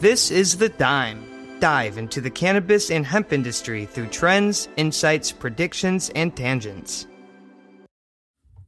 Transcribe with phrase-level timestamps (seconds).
[0.00, 1.22] This is The Dime.
[1.60, 7.06] Dive into the cannabis and hemp industry through trends, insights, predictions, and tangents.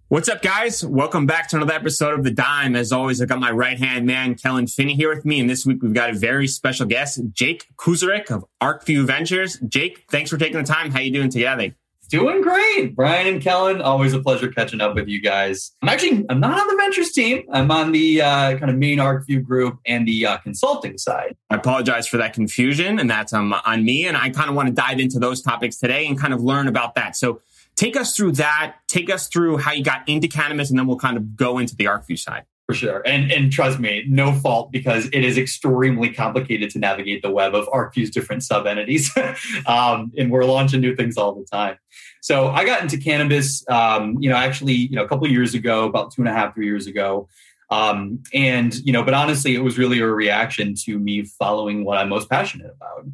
[0.08, 0.84] What's up, guys?
[0.84, 2.76] Welcome back to another episode of The Dime.
[2.76, 5.40] As always, I got my right hand man, Kellan Finney, here with me.
[5.40, 9.58] And this week, we've got a very special guest, Jake Kuczeruk of ArcView Ventures.
[9.60, 10.90] Jake, thanks for taking the time.
[10.90, 11.72] How you doing today?
[12.12, 12.94] Doing great.
[12.94, 15.72] Bryan and Kellan, always a pleasure catching up with you guys.
[15.80, 17.44] I'm actually, I'm not on the ventures team.
[17.50, 21.34] I'm on the uh, kind of main ArcView group and the uh, consulting side.
[21.48, 24.06] I apologize for that confusion, and that's um, on me.
[24.06, 26.68] And I kind of want to dive into those topics today and kind of learn
[26.68, 27.16] about that.
[27.16, 27.40] So
[27.76, 28.74] take us through that.
[28.88, 31.74] Take us through how you got into cannabis, and then we'll kind of go into
[31.74, 32.44] the ArcView side.
[32.72, 33.02] For sure.
[33.04, 37.54] And and trust me, no fault because it is extremely complicated to navigate the web
[37.54, 39.14] of ArcView's different sub entities.
[39.66, 41.76] um, and we're launching new things all the time.
[42.22, 45.84] So I got into cannabis, um, you know, actually, you know, a couple years ago,
[45.84, 47.28] about two and a half, three years ago.
[47.68, 51.98] Um, and, you know, but honestly, it was really a reaction to me following what
[51.98, 53.06] I'm most passionate about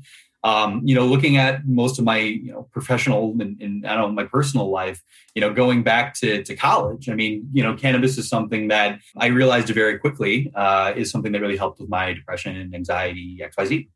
[0.49, 4.09] um, you know, looking at most of my you know professional and, and, I don't
[4.09, 5.03] know my personal life,
[5.35, 7.09] you know, going back to to college.
[7.09, 11.33] I mean, you know, cannabis is something that I realized very quickly uh, is something
[11.33, 13.89] that really helped with my depression and anxiety, X Y Z.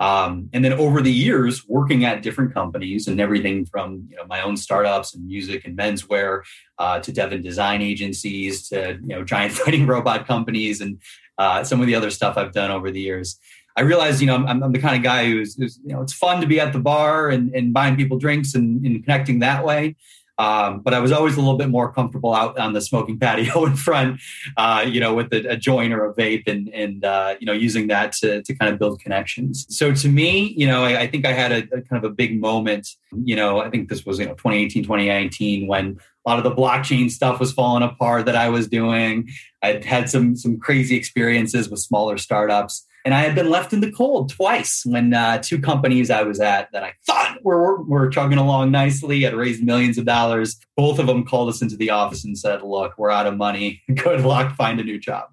[0.00, 4.26] Um, and then over the years, working at different companies and everything from you know
[4.28, 6.42] my own startups and music and menswear
[6.78, 11.00] uh, to Devon design agencies to you know giant fighting robot companies and
[11.38, 13.40] uh, some of the other stuff I've done over the years.
[13.78, 16.12] I realized, you know, I'm, I'm the kind of guy who's, who's, you know, it's
[16.12, 19.64] fun to be at the bar and, and buying people drinks and, and connecting that
[19.64, 19.94] way.
[20.36, 23.66] Um, but I was always a little bit more comfortable out on the smoking patio
[23.66, 24.20] in front,
[24.56, 27.52] uh, you know, with a, a, joint or a vape and, and uh, you know,
[27.52, 29.64] using that to, to kind of build connections.
[29.68, 32.10] So to me, you know, I, I think I had a, a, kind of a
[32.10, 32.88] big moment,
[33.24, 36.60] you know, I think this was, you know, 2018, 2019, when a lot of the
[36.60, 39.28] blockchain stuff was falling apart that I was doing.
[39.62, 42.86] I'd had some, some crazy experiences with smaller startups.
[43.04, 46.40] And I had been left in the cold twice when uh, two companies I was
[46.40, 50.58] at that I thought were, were chugging along nicely, had raised millions of dollars.
[50.76, 53.82] Both of them called us into the office and said, Look, we're out of money.
[53.94, 55.28] Good luck, find a new job.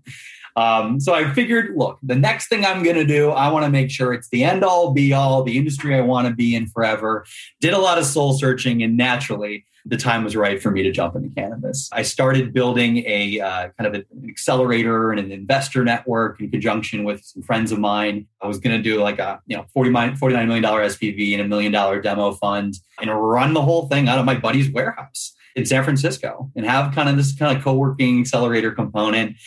[0.55, 3.71] Um, so I figured, look, the next thing I'm going to do, I want to
[3.71, 6.67] make sure it's the end all be all, the industry I want to be in
[6.67, 7.25] forever.
[7.59, 10.91] Did a lot of soul searching, and naturally, the time was right for me to
[10.91, 11.89] jump into cannabis.
[11.91, 17.03] I started building a uh, kind of an accelerator and an investor network in conjunction
[17.03, 18.25] with some friends of mine.
[18.41, 21.71] I was going to do like a you know $49 million SPV and a million
[21.71, 25.83] dollar demo fund and run the whole thing out of my buddy's warehouse in San
[25.83, 29.37] Francisco and have kind of this kind of co-working accelerator component.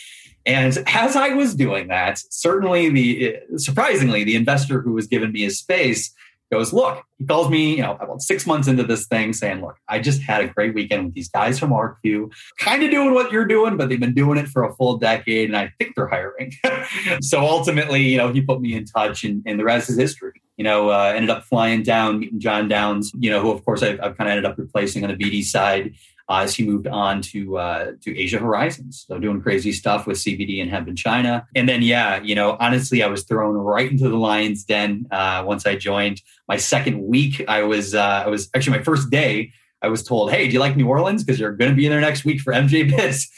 [0.46, 5.42] And as I was doing that, certainly the surprisingly, the investor who was giving me
[5.42, 6.14] his space
[6.50, 9.76] goes, look, he calls me, you know, about six months into this thing saying, look,
[9.88, 13.32] I just had a great weekend with these guys from ArcView, kind of doing what
[13.32, 16.06] you're doing, but they've been doing it for a full decade and I think they're
[16.06, 16.52] hiring.
[17.20, 20.40] so ultimately, you know, he put me in touch and, and the rest is history.
[20.56, 23.82] You know, uh, ended up flying down, meeting John Downs, you know, who of course
[23.82, 25.94] I've, I've kind of ended up replacing on the BD side
[26.28, 29.04] uh, as he moved on to uh, to Asia Horizons.
[29.08, 31.46] So doing crazy stuff with CBD and hemp in China.
[31.54, 35.42] And then, yeah, you know, honestly, I was thrown right into the lion's den uh,
[35.46, 36.20] once I joined.
[36.46, 39.52] My second week, I was uh, I was actually my first day.
[39.80, 41.22] I was told, "Hey, do you like New Orleans?
[41.22, 43.28] Because you're going to be in there next week for MJ Biz."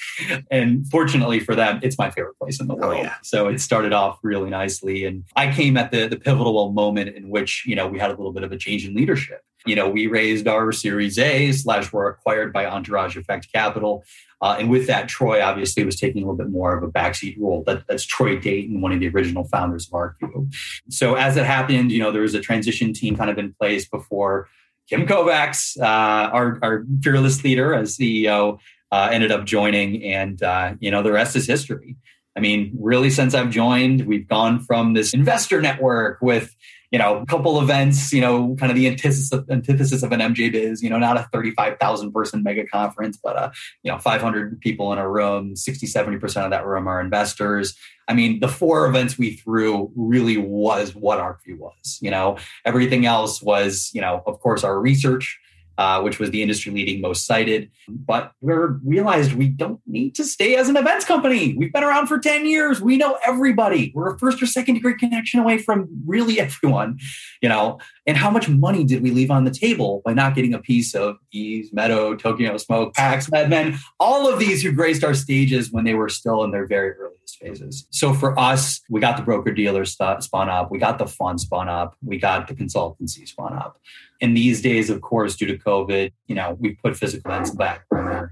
[0.51, 2.95] and fortunately for them, it's my favorite place in the world.
[2.95, 3.17] Oh, yeah.
[3.23, 7.29] So it started off really nicely, and I came at the the pivotal moment in
[7.29, 9.89] which you know we had a little bit of a change in leadership you know,
[9.89, 14.05] we raised our Series A slash were acquired by Entourage Effect Capital.
[14.43, 17.39] Uh, and with that, Troy obviously was taking a little bit more of a backseat
[17.39, 17.63] role.
[17.67, 20.53] That, that's Troy Dayton, one of the original founders of ArcView.
[20.89, 23.87] So as it happened, you know, there was a transition team kind of in place
[23.87, 24.49] before
[24.89, 28.59] Kim Kovacs, uh, our, our fearless leader as CEO,
[28.91, 30.03] uh, ended up joining.
[30.05, 31.97] And, uh, you know, the rest is history.
[32.37, 36.55] I mean, really, since I've joined, we've gone from this investor network with
[36.91, 40.21] you know, a couple events, you know, kind of the antithesis of, antithesis of an
[40.21, 43.51] MJ Biz, you know, not a 35,000 person mega conference, but, uh,
[43.83, 47.77] you know, 500 people in a room, 60, 70% of that room are investors.
[48.09, 53.07] I mean, the four events we threw really was what ArcView was, you know, everything
[53.07, 55.39] else was, you know, of course, our research,
[55.81, 57.71] uh, which was the industry leading most cited.
[57.89, 58.53] But we
[58.85, 61.55] realized we don't need to stay as an events company.
[61.57, 62.83] We've been around for 10 years.
[62.83, 63.91] We know everybody.
[63.95, 66.99] We're a first or second degree connection away from really everyone,
[67.41, 67.79] you know.
[68.11, 70.97] And how much money did we leave on the table by not getting a piece
[70.97, 75.85] of Eaze, Meadow, Tokyo Smoke, PAX, MedMen, all of these who graced our stages when
[75.85, 77.87] they were still in their very earliest phases.
[77.91, 81.69] So for us, we got the broker dealer spun up, we got the fund spun
[81.69, 83.81] up, we got the consultancy spun up.
[84.19, 87.87] In these days, of course, due to COVID, you know, we put physical events back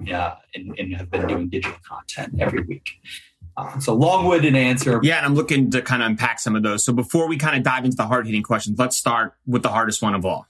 [0.05, 2.89] yeah, and, and have been doing digital content every week.
[3.59, 5.01] Uh, so long-winded answer.
[5.03, 6.85] Yeah, and I'm looking to kind of unpack some of those.
[6.85, 10.01] So before we kind of dive into the hard-hitting questions, let's start with the hardest
[10.01, 10.47] one of all.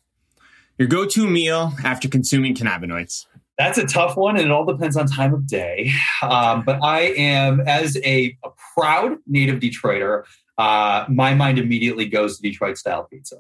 [0.77, 3.25] Your go-to meal after consuming cannabinoids.
[3.57, 5.91] That's a tough one, and it all depends on time of day.
[6.23, 10.25] Um, but I am, as a, a proud native Detroiter,
[10.59, 13.37] uh, my mind immediately goes to Detroit style pizza.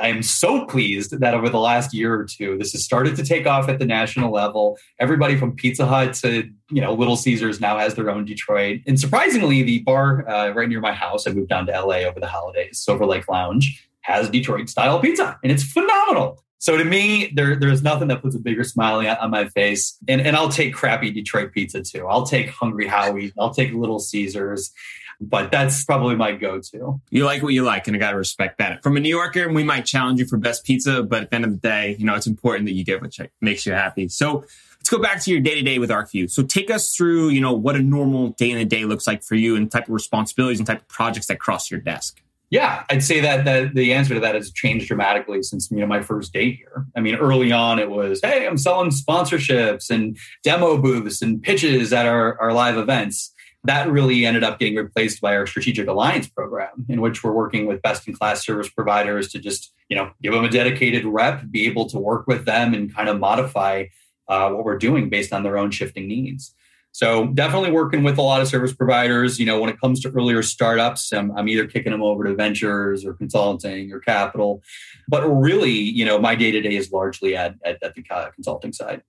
[0.00, 3.24] I am so pleased that over the last year or two, this has started to
[3.24, 4.76] take off at the national level.
[4.98, 8.98] Everybody from Pizza Hut to you know Little Caesars now has their own Detroit, and
[8.98, 12.26] surprisingly, the bar uh, right near my house, I moved down to LA over the
[12.26, 16.42] holidays, Silver Lake Lounge, has Detroit style pizza, and it's phenomenal.
[16.58, 19.96] So to me, there, there's nothing that puts a bigger smile on my face.
[20.08, 22.06] And, and I'll take crappy Detroit pizza too.
[22.06, 23.32] I'll take Hungry Howie.
[23.38, 24.72] I'll take Little Caesars.
[25.18, 27.00] But that's probably my go-to.
[27.10, 28.82] You like what you like, and I gotta respect that.
[28.82, 31.44] From a New Yorker, we might challenge you for best pizza, but at the end
[31.46, 34.08] of the day, you know, it's important that you get what makes you happy.
[34.08, 34.44] So
[34.78, 36.30] let's go back to your day to day with ArcView.
[36.30, 39.22] So take us through, you know, what a normal day in the day looks like
[39.22, 42.20] for you and type of responsibilities and type of projects that cross your desk.
[42.50, 45.86] Yeah, I'd say that, that the answer to that has changed dramatically since you know
[45.86, 46.86] my first day here.
[46.96, 51.92] I mean, early on it was, hey, I'm selling sponsorships and demo booths and pitches
[51.92, 53.32] at our, our live events.
[53.64, 57.66] That really ended up getting replaced by our strategic alliance program, in which we're working
[57.66, 61.50] with best in class service providers to just you know give them a dedicated rep,
[61.50, 63.86] be able to work with them and kind of modify
[64.28, 66.54] uh, what we're doing based on their own shifting needs.
[66.96, 69.38] So definitely working with a lot of service providers.
[69.38, 72.34] You know, when it comes to earlier startups, I'm, I'm either kicking them over to
[72.34, 74.62] ventures or consulting or capital.
[75.06, 78.02] But really, you know, my day to day is largely at, at, at, the
[78.34, 79.02] consulting side.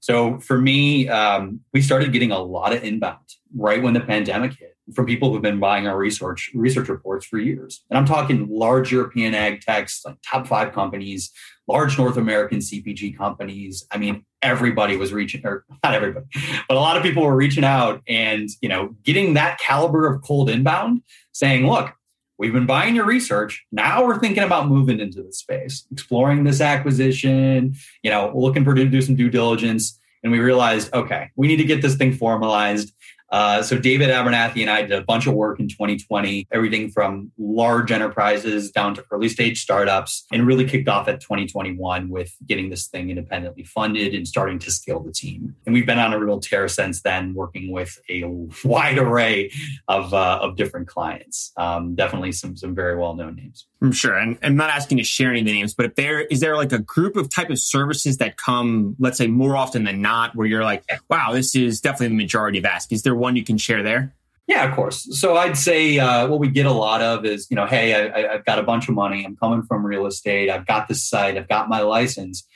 [0.00, 3.18] So for me, um, we started getting a lot of inbound
[3.54, 7.38] right when the pandemic hit from people who've been buying our research research reports for
[7.38, 7.84] years.
[7.90, 11.30] And I'm talking large European ag techs, like top five companies,
[11.66, 13.86] large North American CPG companies.
[13.90, 16.26] I mean, everybody was reaching, or not everybody,
[16.68, 20.22] but a lot of people were reaching out and, you know, getting that caliber of
[20.22, 21.02] cold inbound
[21.32, 21.94] saying, look,
[22.38, 23.64] we've been buying your research.
[23.72, 28.74] Now we're thinking about moving into the space, exploring this acquisition, you know, looking for
[28.74, 29.98] to do some due diligence.
[30.22, 32.92] And we realized, okay, we need to get this thing formalized.
[33.34, 37.32] Uh, so David Abernathy and I did a bunch of work in 2020, everything from
[37.36, 42.70] large enterprises down to early stage startups, and really kicked off at 2021 with getting
[42.70, 45.56] this thing independently funded and starting to scale the team.
[45.66, 48.22] And we've been on a real tear since then, working with a
[48.64, 49.50] wide array
[49.88, 51.50] of uh, of different clients.
[51.56, 53.66] Um, definitely some some very well known names.
[53.84, 56.22] I'm sure, and I'm not asking to share any of the names, but if there
[56.22, 59.84] is there like a group of type of services that come, let's say more often
[59.84, 62.92] than not, where you're like, wow, this is definitely the majority of ask.
[62.92, 64.14] Is there one you can share there?
[64.46, 65.06] Yeah, of course.
[65.18, 68.32] So I'd say uh, what we get a lot of is, you know, hey, I,
[68.32, 69.24] have got a bunch of money.
[69.24, 70.48] I'm coming from real estate.
[70.48, 71.36] I've got this site.
[71.36, 72.46] I've got my license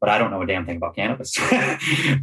[0.00, 1.38] but I don't know a damn thing about cannabis.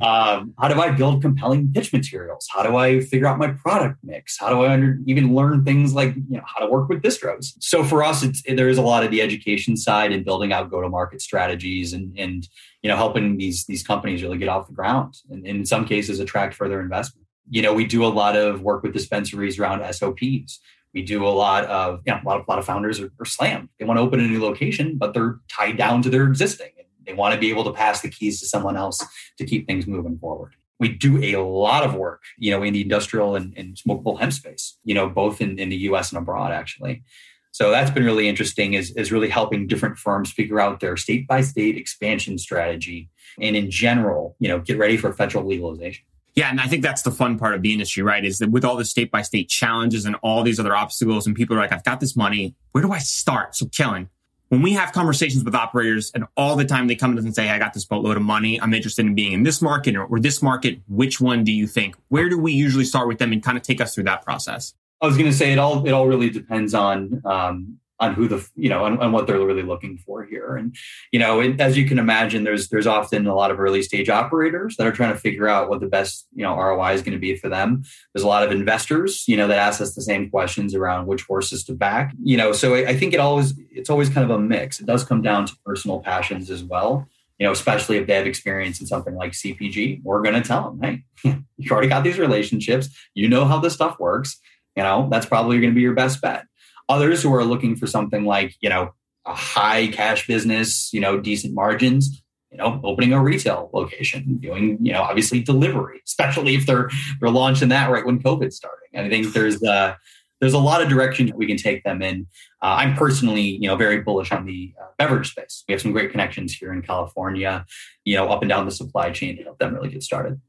[0.02, 2.48] um, how do I build compelling pitch materials?
[2.52, 4.38] How do I figure out my product mix?
[4.40, 7.54] How do I under, even learn things like you know how to work with distros?
[7.60, 10.72] So for us, it's, there is a lot of the education side and building out
[10.72, 12.48] go to market strategies and and
[12.82, 15.86] you know helping these these companies really get off the ground and, and in some
[15.86, 17.28] cases attract further investment.
[17.50, 20.60] You know, we do a lot of work with dispensaries around SOPs.
[20.94, 23.12] We do a lot of, you know, a lot of, a lot of founders are,
[23.20, 23.70] are slammed.
[23.78, 26.70] They want to open a new location, but they're tied down to their existing.
[27.08, 29.04] They want to be able to pass the keys to someone else
[29.38, 30.54] to keep things moving forward.
[30.80, 34.34] We do a lot of work, you know, in the industrial and, and smokable hemp
[34.34, 37.04] space, you know, both in, in the US and abroad, actually.
[37.52, 41.28] So that's been really interesting is, is really helping different firms figure out their state
[41.28, 43.10] by state expansion strategy
[43.42, 46.06] and in general, you know, get ready for federal legalization.
[46.36, 48.24] Yeah, and I think that's the fun part of the industry, right?
[48.24, 51.36] Is that with all the state by state challenges and all these other obstacles, and
[51.36, 52.54] people are like, I've got this money.
[52.74, 53.56] Where do I start?
[53.56, 54.10] So, Kellan,
[54.50, 57.36] when we have conversations with operators and all the time they come to us and
[57.36, 58.62] say, I got this boatload of money.
[58.62, 60.80] I'm interested in being in this market or, or this market.
[60.88, 61.96] Which one do you think?
[62.10, 64.74] Where do we usually start with them and kind of take us through that process?
[65.02, 68.28] I was going to say it all, it all really depends on, um, on who
[68.28, 70.76] the you know and, what they're really looking for here and
[71.12, 74.10] you know it, as you can imagine there's there's often a lot of early stage
[74.10, 77.14] operators that are trying to figure out what the best you know roi is going
[77.14, 80.02] to be for them there's a lot of investors you know that ask us the
[80.02, 83.54] same questions around which horses to back you know so I, I think it always
[83.72, 87.08] it's always kind of a mix it does come down to personal passions as well
[87.40, 90.72] you know, especially if they have experience in something like CPG, we're going to tell
[90.72, 92.90] them, hey, you've already got these relationships.
[93.14, 94.40] You know how this stuff works.
[94.76, 96.47] You know, that's probably going to be your best bet.
[96.90, 98.94] Others who are looking for something like, you know,
[99.26, 104.78] a high cash business, you know, decent margins, you know, opening a retail location, doing,
[104.82, 106.90] you know, obviously delivery, especially if they're
[107.20, 108.90] they're launching that right when COVID's starting.
[108.94, 109.96] And I think there's uh
[110.40, 112.28] there's a lot of direction we can take them in.
[112.62, 115.64] Uh, I'm personally, you know, very bullish on the uh, beverage space.
[115.68, 117.66] We have some great connections here in California,
[118.06, 120.40] you know, up and down the supply chain to help them really get started.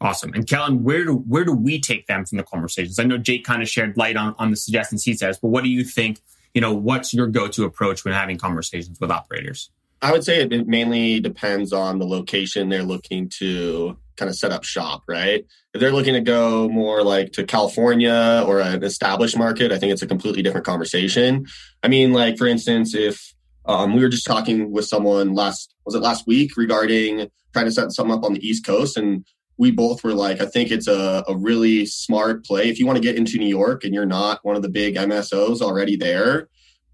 [0.00, 0.32] Awesome.
[0.34, 2.98] And Kellan, where do where do we take them from the conversations?
[2.98, 5.64] I know Jake kind of shared light on, on the suggestions he says, but what
[5.64, 6.20] do you think,
[6.52, 9.70] you know, what's your go-to approach when having conversations with operators?
[10.02, 14.52] I would say it mainly depends on the location they're looking to kind of set
[14.52, 15.44] up shop, right?
[15.72, 19.92] If they're looking to go more like to California or an established market, I think
[19.92, 21.46] it's a completely different conversation.
[21.82, 23.34] I mean, like for instance, if
[23.64, 27.72] um, we were just talking with someone last was it last week regarding trying to
[27.72, 29.24] set something up on the East Coast, and
[29.58, 32.68] we both were like, I think it's a, a really smart play.
[32.68, 34.96] If you want to get into New York and you're not one of the big
[34.96, 36.48] MSOs already there,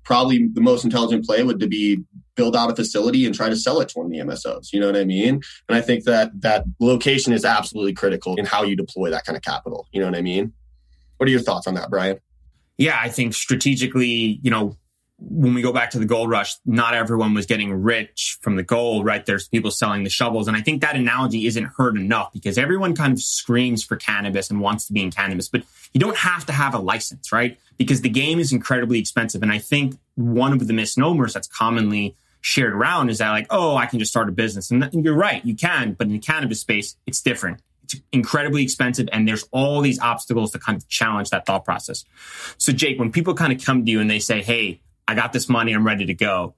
[0.04, 2.02] probably the most intelligent play would to be
[2.34, 4.72] build out a facility and try to sell it to one of the MSOs.
[4.72, 5.40] You know what I mean?
[5.68, 9.36] And I think that that location is absolutely critical in how you deploy that kind
[9.36, 9.86] of capital.
[9.92, 10.52] You know what I mean?
[11.16, 12.18] What are your thoughts on that, Bryan?
[12.78, 14.76] Yeah, I think strategically, you know,
[15.28, 18.62] when we go back to the gold rush, not everyone was getting rich from the
[18.62, 19.24] gold, right?
[19.24, 20.48] There's people selling the shovels.
[20.48, 24.50] And I think that analogy isn't heard enough because everyone kind of screams for cannabis
[24.50, 25.62] and wants to be in cannabis, but
[25.92, 27.58] you don't have to have a license, right?
[27.76, 29.42] Because the game is incredibly expensive.
[29.42, 33.76] And I think one of the misnomers that's commonly shared around is that like, oh,
[33.76, 34.70] I can just start a business.
[34.70, 37.60] And you're right, you can, but in the cannabis space, it's different.
[37.84, 42.04] It's incredibly expensive and there's all these obstacles to kind of challenge that thought process.
[42.58, 45.32] So Jake, when people kind of come to you and they say, hey, I got
[45.32, 46.54] this money, I'm ready to go.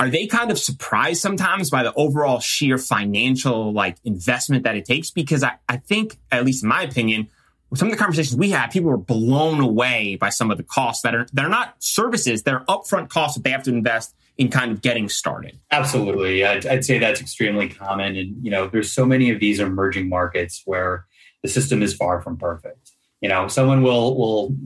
[0.00, 4.84] Are they kind of surprised sometimes by the overall sheer financial like investment that it
[4.84, 5.10] takes?
[5.10, 7.28] Because I, I think, at least in my opinion,
[7.74, 11.02] some of the conversations we had, people were blown away by some of the costs
[11.02, 14.48] that are that are not services, they're upfront costs that they have to invest in
[14.48, 15.58] kind of getting started.
[15.70, 19.60] Absolutely, I'd, I'd say that's extremely common, and you know, there's so many of these
[19.60, 21.06] emerging markets where
[21.42, 22.92] the system is far from perfect.
[23.20, 24.56] You know, someone will will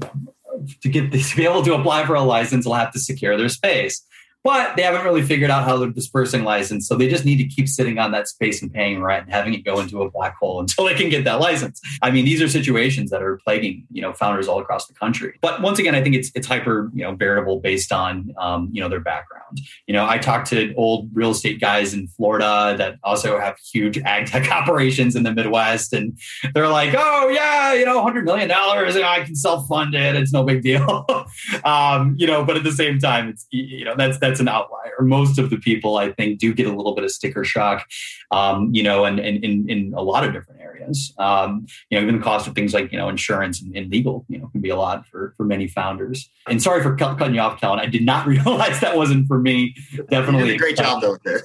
[0.83, 3.49] to get to be able to apply for a license will have to secure their
[3.49, 4.05] space
[4.45, 6.89] but they haven't really figured out how they're dispersing license.
[6.89, 9.55] So they just need to keep sitting on that space and paying rent and having
[9.55, 11.81] it go into a black hole until they can get that license.
[12.03, 15.39] I mean, these are situations that are plaguing, you know, founders all across the country.
[15.41, 18.81] But once again, I think it's it's hyper, you know, variable based on um, you
[18.81, 19.61] know, their background.
[19.87, 23.99] You know, I talked to old real estate guys in Florida that also have huge
[23.99, 25.93] ag tech operations in the Midwest.
[25.93, 26.19] And
[26.55, 30.17] they're like, oh yeah, you know, hundred million dollars and I can self-fund it.
[30.17, 31.07] It's no big deal.
[31.65, 34.49] um, you know, but at the same time, it's you know, that's that's that's an
[34.49, 35.03] outlier.
[35.03, 37.87] Most of the people, I think, do get a little bit of sticker shock,
[38.31, 41.13] um, you know, and, in, in a lot of different areas.
[41.19, 44.25] Um, you know, even the cost of things like, you know, insurance and, and, legal,
[44.29, 46.31] you know, can be a lot for, for many founders.
[46.49, 47.79] And sorry for cutting you off, Kellan.
[47.79, 49.75] I did not realize that wasn't for me.
[50.09, 50.55] Definitely.
[50.55, 51.19] a great job, though.
[51.25, 51.43] There.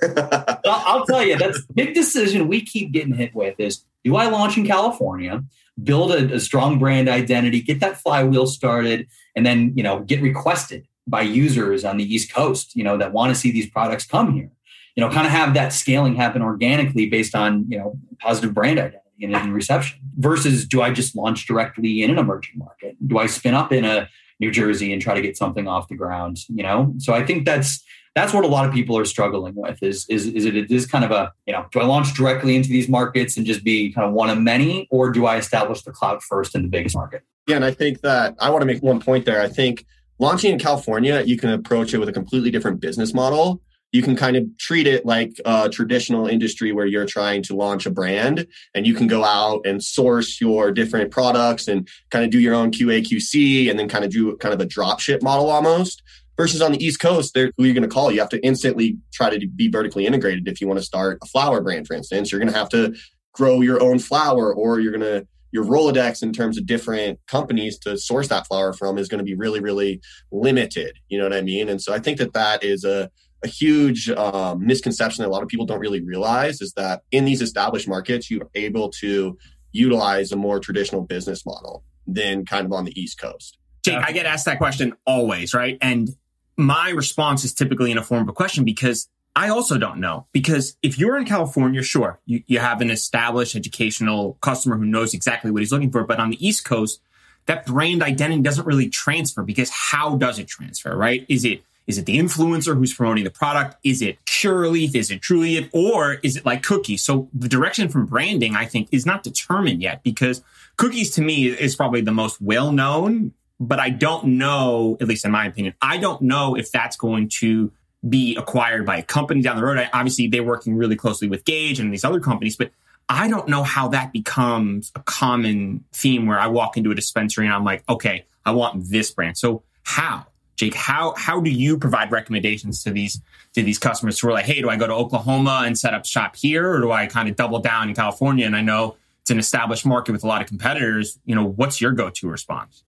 [0.65, 4.58] I'll tell you, that's big decision we keep getting hit with is do I launch
[4.58, 5.44] in California?
[5.84, 10.24] build a, a, strong brand identity, get that flywheel started, and then you know get
[10.24, 14.06] requested by users on the East Coast, you know, that want to see these products
[14.06, 14.52] come here.
[14.96, 18.80] You know, kind of have that scaling happen organically based on, you know, positive brand
[18.80, 22.96] identity and, and reception versus do I just launch directly in an emerging market?
[23.06, 24.10] Do I spin up in a
[24.40, 26.40] New Jersey and try to get something off the ground?
[26.50, 27.84] You know, so I think that's
[28.16, 31.06] that's what a lot of people are struggling with is is is it, is kind
[31.06, 34.08] of a you know do I launch directly into these markets and just be kind
[34.08, 37.22] of one of many or do I establish the cloud first in the biggest market?
[37.46, 39.40] Yeah, and I think that I want to make one point there.
[39.40, 39.86] I think
[40.19, 43.62] launching in California, you can approach it with a completely different business model.
[43.91, 47.86] You can kind of treat it like a traditional industry where you're trying to launch
[47.86, 48.45] a brand
[48.75, 52.53] and you can go out and source your different products and kind of do your
[52.53, 56.03] own QA QC and then kind of do kind of a drop ship model almost.
[56.36, 58.12] Versus on the East Coast, who are you're going to call.
[58.12, 60.47] You have to instantly try to be vertically integrated.
[60.47, 62.95] If you want to start a flower brand, for instance, you're going to have to
[63.33, 65.27] grow your own flower or you're going to
[65.58, 69.24] your Rolodex in terms of different companies to source that flower from is going to
[69.24, 70.00] be really, really
[70.32, 71.00] limited.
[71.10, 71.68] You know what I mean?
[71.68, 73.10] And so I think that that is a,
[73.44, 77.26] a huge um, misconception that a lot of people don't really realize is that in
[77.26, 79.36] these established markets, you're able to
[79.72, 83.58] utilize a more traditional business model than kind of on the East Coast.
[83.84, 85.80] Jake, I get asked that question always, right?
[85.82, 86.10] And
[86.56, 90.25] my response is typically in a form of a question because I also don't know
[90.32, 95.13] because if you're in California, sure, you, you have an established educational customer who knows
[95.13, 96.03] exactly what he's looking for.
[96.03, 97.01] But on the East Coast,
[97.46, 101.24] that brand identity doesn't really transfer because how does it transfer, right?
[101.29, 103.77] Is it is it the influencer who's promoting the product?
[103.84, 104.96] Is it Curaleaf?
[104.96, 105.70] Is it Trulieve?
[105.72, 107.03] Or is it like cookies?
[107.03, 110.41] So the direction from branding, I think, is not determined yet because
[110.77, 115.25] cookies to me is probably the most well known, but I don't know, at least
[115.25, 117.72] in my opinion, I don't know if that's going to
[118.08, 119.89] be acquired by a company down the road.
[119.94, 122.72] Obviously, they're working really closely with Gage and these other companies, but
[123.10, 127.46] I don't know how that becomes a common theme where I walk into a dispensary
[127.46, 129.38] and I'm like, okay, I want this brand.
[129.38, 130.25] So how,
[130.58, 133.22] Jake, how how do you provide recommendations to these
[133.54, 136.06] to these customers who are like, hey, do I go to Oklahoma and set up
[136.06, 138.46] shop here, or do I kind of double down in California?
[138.46, 141.20] And I know it's an established market with a lot of competitors.
[141.25, 142.84] You know, what's your go-to response?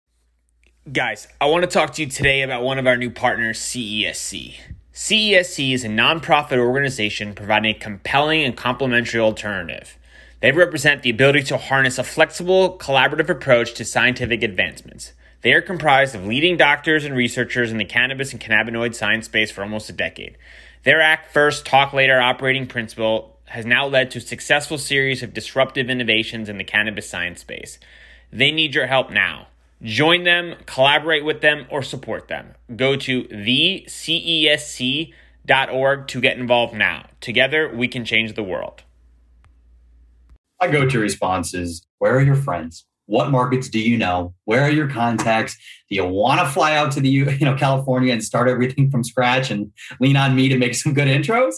[0.91, 4.55] Guys, I want to talk to you today about one of our new partners, CESC.
[4.97, 9.95] CESC is a nonprofit organization providing a compelling and complementary alternative.
[10.39, 15.13] They represent the ability to harness a flexible, collaborative approach to scientific advancements.
[15.43, 19.51] They are comprised of leading doctors and researchers in the cannabis and cannabinoid science space
[19.51, 20.35] for almost a decade.
[20.81, 25.31] Their Act First, Talk Later operating principle has now led to a successful series of
[25.31, 27.77] disruptive innovations in the cannabis science space.
[28.33, 29.49] They need your help now.
[29.83, 32.55] Join them, collaborate with them, or support them.
[32.75, 35.11] Go to thecesc.org
[36.07, 37.05] to get involved now.
[37.21, 38.83] Together, we can change the world.
[40.59, 42.85] My go to response is Where are your friends?
[43.05, 44.33] What markets do you know?
[44.45, 45.55] Where are your contacts?
[45.89, 49.03] Do you want to fly out to the you know California and start everything from
[49.03, 51.53] scratch and lean on me to make some good intros?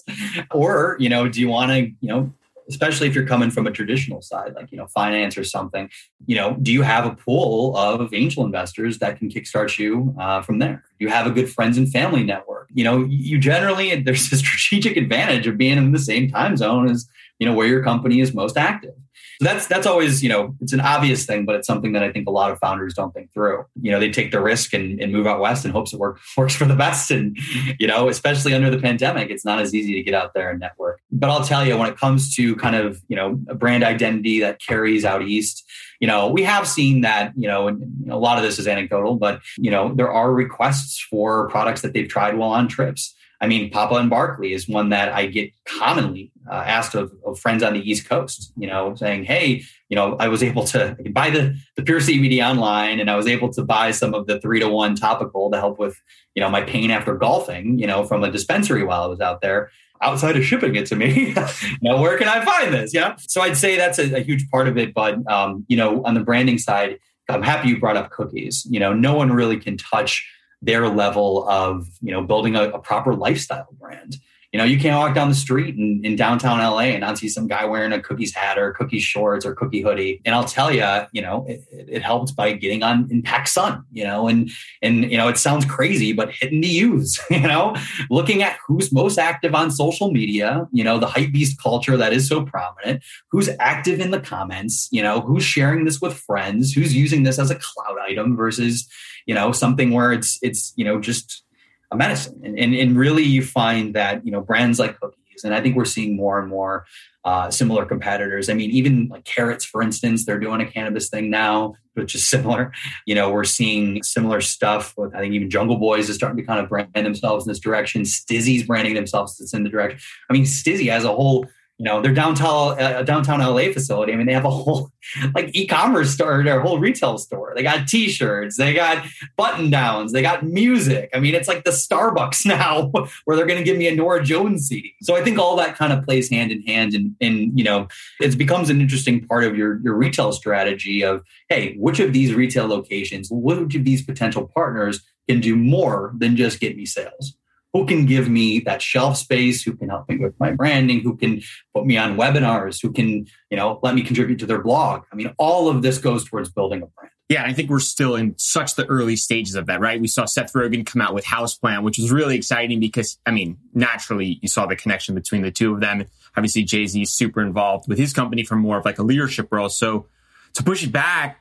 [0.52, 2.34] Or, you know, do you want to, you know,
[2.70, 5.90] especially if you're coming from a traditional side like, you know, finance or something,
[6.28, 10.42] you know, do you have a pool of angel investors that can kickstart you uh,
[10.42, 10.84] from there?
[11.00, 12.70] You have a good friends and family network.
[12.74, 16.90] You know, you generally there's a strategic advantage of being in the same time zone
[16.90, 17.08] as
[17.40, 18.94] you know where your company is most active
[19.40, 22.28] that's that's always you know it's an obvious thing but it's something that i think
[22.28, 23.66] a lot of founders don't think through.
[23.82, 26.20] You know they take the risk and, and move out west in hopes it work,
[26.38, 27.12] works for the best.
[27.12, 27.38] And
[27.80, 30.60] you know especially under the pandemic it's not as easy to get out there and
[30.60, 31.02] network.
[31.12, 34.40] But i'll tell you when it comes to kind of you know a brand identity
[34.42, 35.66] that carries out east
[36.00, 39.16] you know we have seen that you know and a lot of this is anecdotal
[39.16, 43.48] but you know there are requests for products that they've tried while on trips I
[43.48, 47.64] mean, Papa and Barkley is one that I get commonly uh, asked of, of, friends
[47.64, 51.30] on the East Coast, you know, saying, hey, you know, I was able to buy
[51.30, 54.60] the, the pure CBD online and I was able to buy some of the three
[54.60, 55.96] to one topical to help with,
[56.36, 59.42] you know, my pain after golfing, you know, from a dispensary while I was out
[59.42, 61.34] there outside of shipping it to me.
[61.82, 62.94] now, where can I find this?
[62.94, 63.16] Yeah.
[63.20, 64.94] So I'd say that's a, a huge part of it.
[64.94, 68.66] But, um, you know, on the branding side, I'm happy you brought up cookies.
[68.70, 70.28] You know, no one really can touch
[70.62, 74.18] their level of you know building a, a proper lifestyle brand
[74.52, 77.30] you know, you can't walk down the street in, in downtown LA and not see
[77.30, 80.22] some guy wearing a cookies hat or cookie shorts or cookie hoodie.
[80.26, 84.04] And I'll tell you, you know, it, it helped by getting on in PacSun, you
[84.04, 84.50] know, and,
[84.82, 87.76] and, you know, it sounds crazy, but hitting the use, you know,
[88.10, 92.12] looking at who's most active on social media, you know, the hype beast culture that
[92.12, 96.74] is so prominent, who's active in the comments, you know, who's sharing this with friends,
[96.74, 98.90] who's using this as a cloud item versus,
[99.28, 101.44] you know, something where it's, it's, you know, just,
[101.92, 102.42] a medicine.
[102.44, 105.76] And, and, and really you find that, you know, brands like cookies, and I think
[105.76, 106.86] we're seeing more and more
[107.26, 108.50] uh, similar competitors.
[108.50, 112.28] I mean, even like carrots, for instance, they're doing a cannabis thing now, which is
[112.30, 112.72] similar.
[113.06, 116.44] You know, we're seeing similar stuff with, I think even Jungle Boys is starting to
[116.44, 118.04] kind of brand themselves in this direction.
[118.04, 120.00] Stizzy's branding themselves in the direction.
[120.30, 121.46] I mean, Stizzy has a whole
[121.80, 124.12] you know, their downtown uh, downtown LA facility.
[124.12, 124.92] I mean, they have a whole
[125.34, 127.54] like e-commerce store, their whole retail store.
[127.56, 129.06] They got T-shirts, they got
[129.38, 131.10] button downs, they got music.
[131.14, 132.92] I mean, it's like the Starbucks now,
[133.24, 134.94] where they're going to give me a Norah Jones CD.
[135.02, 137.88] So I think all that kind of plays hand in hand, and and you know,
[138.20, 142.34] it becomes an interesting part of your your retail strategy of hey, which of these
[142.34, 147.36] retail locations, which of these potential partners can do more than just get me sales
[147.74, 151.16] who can give me that shelf space who can help me with my branding who
[151.16, 151.42] can
[151.74, 155.16] put me on webinars who can you know let me contribute to their blog i
[155.16, 158.34] mean all of this goes towards building a brand yeah, I think we're still in
[158.40, 160.02] such the early stages of that, right?
[160.02, 163.56] We saw Seth Rogen come out with Houseplant, which was really exciting because, I mean,
[163.76, 166.06] naturally you saw the connection between the two of them.
[166.36, 169.50] Obviously, Jay Z is super involved with his company from more of like a leadership
[169.52, 169.70] role.
[169.70, 170.08] So
[170.56, 171.40] to push it back,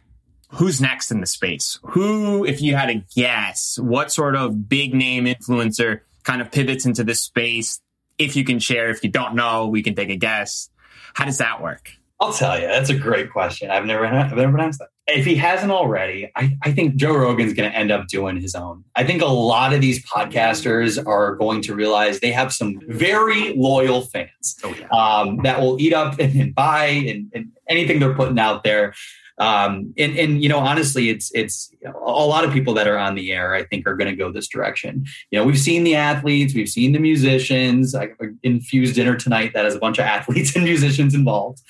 [0.51, 1.79] who's next in the space?
[1.83, 6.85] Who, if you had a guess, what sort of big name influencer kind of pivots
[6.85, 7.81] into this space.
[8.19, 10.69] If you can share, if you don't know, we can take a guess.
[11.15, 11.91] How does that work?
[12.21, 13.71] I'll tell you, that's a great question.
[13.71, 14.89] I've never, I've never been asked that.
[15.07, 18.55] If he hasn't already, I, I think Joe Rogan's going to end up doing his
[18.55, 18.85] own.
[18.95, 23.55] I think a lot of these podcasters are going to realize they have some very
[23.55, 24.89] loyal fans oh, yeah.
[24.89, 28.93] um, that will eat up and, and buy and, and anything they're putting out there.
[29.39, 33.15] Um, and, and, you know, honestly, it's, it's a lot of people that are on
[33.15, 35.05] the air, I think are going to go this direction.
[35.31, 38.11] You know, we've seen the athletes, we've seen the musicians, I
[38.43, 41.61] infused dinner tonight that has a bunch of athletes and musicians involved.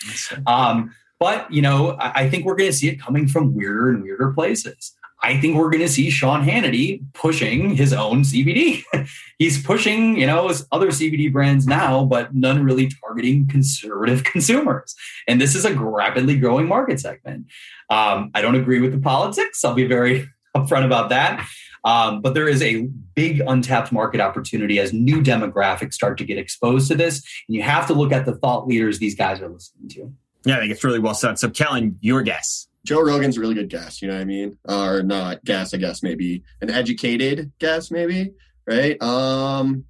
[0.46, 3.90] Um, but, you know, I, I think we're going to see it coming from weirder
[3.90, 4.94] and weirder places.
[5.20, 8.84] I think we're going to see Sean Hannity pushing his own CBD.
[9.38, 14.94] He's pushing, you know, his other CBD brands now, but none really targeting conservative consumers.
[15.26, 17.46] And this is a rapidly growing market segment.
[17.90, 19.64] Um, I don't agree with the politics.
[19.64, 21.46] I'll be very upfront about that.
[21.84, 22.82] Um, but there is a
[23.14, 27.16] big untapped market opportunity as new demographics start to get exposed to this.
[27.48, 30.12] And you have to look at the thought leaders these guys are listening to.
[30.44, 31.38] Yeah, I think it's really well said.
[31.38, 32.67] So, Kellan, your guess.
[32.88, 34.00] Joe Rogan's a really good guess.
[34.00, 34.56] You know what I mean?
[34.66, 38.32] Or not guess, I guess maybe an educated guess, maybe
[38.66, 39.00] right?
[39.02, 39.84] Um,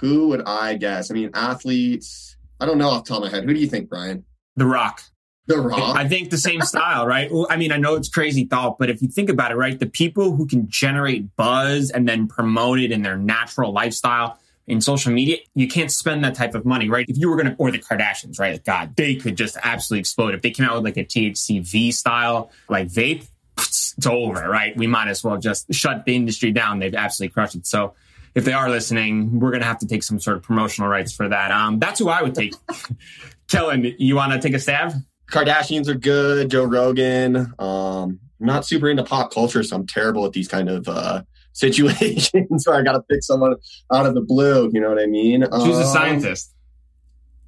[0.00, 1.10] who would I guess?
[1.10, 2.36] I mean, athletes.
[2.60, 3.44] I don't know off the top of my head.
[3.44, 4.24] Who do you think, Bryan?
[4.56, 5.02] The Rock.
[5.46, 5.96] The Rock.
[5.96, 7.30] I think the same style, right?
[7.50, 9.86] I mean, I know it's crazy thought, but if you think about it, right, the
[9.86, 15.12] people who can generate buzz and then promote it in their natural lifestyle in social
[15.12, 17.06] media, you can't spend that type of money, right?
[17.08, 18.62] If you were going to, or the Kardashians, right?
[18.64, 20.34] God, they could just absolutely explode.
[20.34, 23.26] If they came out with like a THCV style, like vape,
[23.58, 24.76] it's over, right?
[24.76, 26.78] We might as well just shut the industry down.
[26.78, 27.66] They've absolutely crushed it.
[27.66, 27.94] So
[28.34, 31.12] if they are listening, we're going to have to take some sort of promotional rights
[31.12, 31.50] for that.
[31.50, 32.54] Um, that's who I would take.
[33.48, 34.92] Kellan, you want to take a stab?
[35.30, 36.50] Kardashians are good.
[36.50, 37.36] Joe Rogan.
[37.58, 41.22] Um, I'm not super into pop culture, so I'm terrible at these kind of uh,
[41.54, 42.30] situations
[42.66, 43.56] where I got to pick someone
[43.90, 44.70] out of the blue.
[44.72, 45.40] You know what I mean?
[45.40, 46.52] Choose um, a scientist.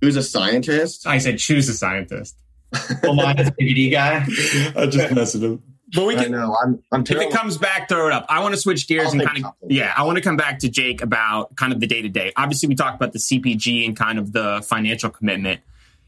[0.01, 1.07] Who's a scientist?
[1.07, 2.37] I said choose a scientist.
[3.03, 4.27] well, mine is DVD guy.
[4.77, 5.61] I just messed it up.
[5.95, 6.35] But we can.
[6.35, 6.57] I know.
[6.61, 6.83] I'm.
[6.91, 8.27] I'm if it comes back, throw it up.
[8.29, 9.53] I want to switch gears I'll and kind of.
[9.69, 12.33] Yeah, I want to come back to Jake about kind of the day to day.
[12.37, 15.61] Obviously, we talked about the CPG and kind of the financial commitment.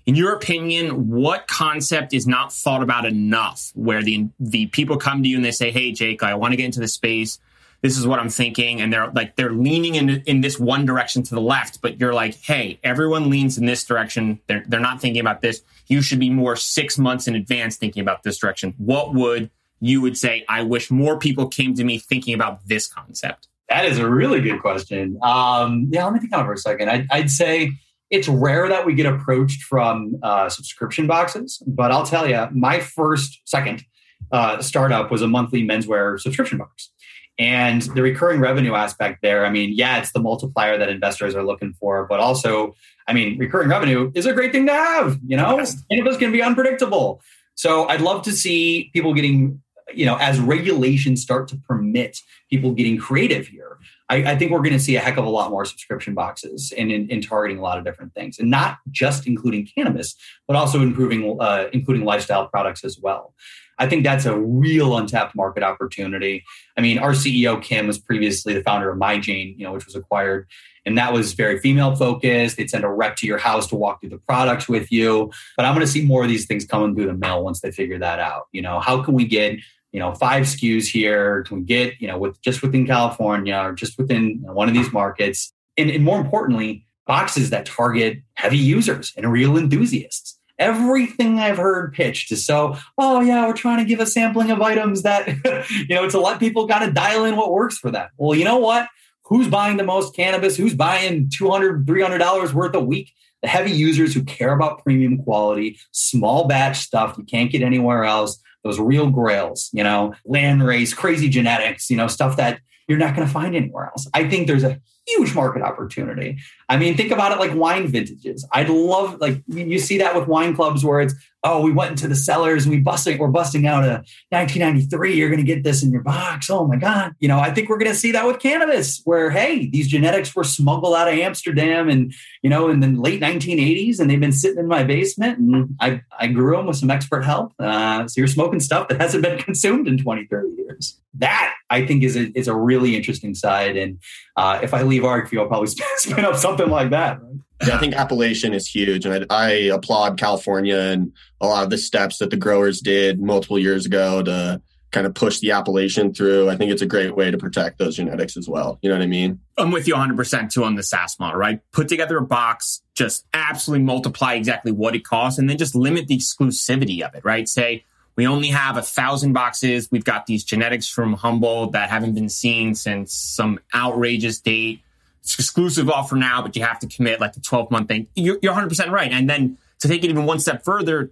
[0.04, 3.70] In your opinion, what concept is not thought about enough?
[3.74, 6.56] Where the the people come to you and they say, "Hey, Jake, I want to
[6.56, 7.38] get into the space.
[7.80, 11.22] This is what I'm thinking," and they're like they're leaning in in this one direction
[11.22, 14.40] to the left, but you're like, "Hey, everyone leans in this direction.
[14.46, 15.62] They're they're not thinking about this.
[15.86, 20.00] You should be more six months in advance thinking about this direction." What would you
[20.00, 23.48] would say, I wish more people came to me thinking about this concept?
[23.68, 25.18] That is a really good question.
[25.22, 26.88] Um, yeah, let me think on it for a second.
[26.88, 27.72] I'd, I'd, say
[28.10, 32.80] it's rare that we get approached from uh, subscription boxes, but I'll tell you, my
[32.80, 33.84] first, second
[34.32, 36.90] uh, startup was a monthly menswear subscription box.
[37.38, 41.44] And the recurring revenue aspect there, I mean, yeah, it's the multiplier that investors are
[41.44, 42.74] looking for, but also,
[43.06, 45.76] I mean, recurring revenue is a great thing to have, you know, yes.
[45.88, 47.20] and it can be unpredictable.
[47.54, 49.62] So I'd love to see people getting
[49.94, 52.20] you know, as regulations start to permit
[52.50, 55.30] people getting creative here, I, I think we're going to see a heck of a
[55.30, 58.78] lot more subscription boxes and in, in, targeting a lot of different things, and not
[58.90, 60.14] just including cannabis,
[60.46, 63.34] but also improving, uh, including lifestyle products as well.
[63.78, 66.44] I think that's a real untapped market opportunity.
[66.76, 69.94] I mean, our CEO Kim was previously the founder of MyJane, you know, which was
[69.94, 70.48] acquired,
[70.84, 72.56] and that was very female focused.
[72.56, 75.30] They'd send a rep to your house to walk through the products with you.
[75.56, 77.70] But I'm going to see more of these things coming through the mail once they
[77.70, 78.48] figure that out.
[78.52, 79.58] You know, how can we get
[79.92, 81.44] you know five SKUs here?
[81.44, 84.92] Can we get you know with just within California or just within one of these
[84.92, 85.52] markets?
[85.76, 91.92] And, and more importantly, boxes that target heavy users and real enthusiasts everything I've heard
[91.92, 95.28] pitched is so, oh yeah, we're trying to give a sampling of items that,
[95.88, 98.08] you know, to let people kind of dial in what works for them.
[98.16, 98.88] Well, you know what?
[99.24, 100.56] Who's buying the most cannabis?
[100.56, 103.12] Who's buying $200, $300 worth a week?
[103.42, 108.04] The heavy users who care about premium quality, small batch stuff you can't get anywhere
[108.04, 112.98] else those real grails, you know, land race, crazy genetics, you know, stuff that you're
[112.98, 114.08] not going to find anywhere else.
[114.14, 116.38] I think there's a huge market opportunity.
[116.68, 118.46] I mean, think about it like wine vintages.
[118.52, 122.08] I'd love like you see that with wine clubs where it's oh, we went into
[122.08, 125.14] the cellars and we busting, we're busting out a 1993.
[125.14, 126.50] You're going to get this in your box.
[126.50, 127.14] Oh my God.
[127.20, 130.34] You know, I think we're going to see that with cannabis where, hey, these genetics
[130.34, 134.32] were smuggled out of Amsterdam and, you know, in the late 1980s and they've been
[134.32, 137.52] sitting in my basement and I, I grew them with some expert help.
[137.58, 140.98] Uh, so you're smoking stuff that hasn't been consumed in 20, 30 years.
[141.14, 143.76] That I think is a, is a really interesting side.
[143.76, 144.00] And
[144.38, 147.20] uh, if I leave ArcView, I'll probably spin up something like that.
[147.20, 147.32] Right?
[147.66, 151.70] Yeah, I think appellation is huge, and I, I, applaud California and a lot of
[151.70, 156.14] the steps that the growers did multiple years ago to kind of push the appellation
[156.14, 156.48] through.
[156.48, 158.78] I think it's a great way to protect those genetics as well.
[158.80, 159.40] You know what I mean?
[159.56, 161.60] I'm with you 100% too on the SaaS model, right?
[161.72, 166.06] Put together a box, just absolutely multiply exactly what it costs, and then just limit
[166.06, 167.48] the exclusivity of it, right?
[167.48, 167.84] Say,
[168.18, 169.90] we only have a thousand boxes.
[169.90, 174.82] We've got these genetics from Humboldt that haven't been seen since some outrageous date
[175.28, 178.06] it's exclusive offer now, but you have to commit like the 12 month thing.
[178.14, 179.12] You're, you're 100% right.
[179.12, 181.10] And then to take it even one step further,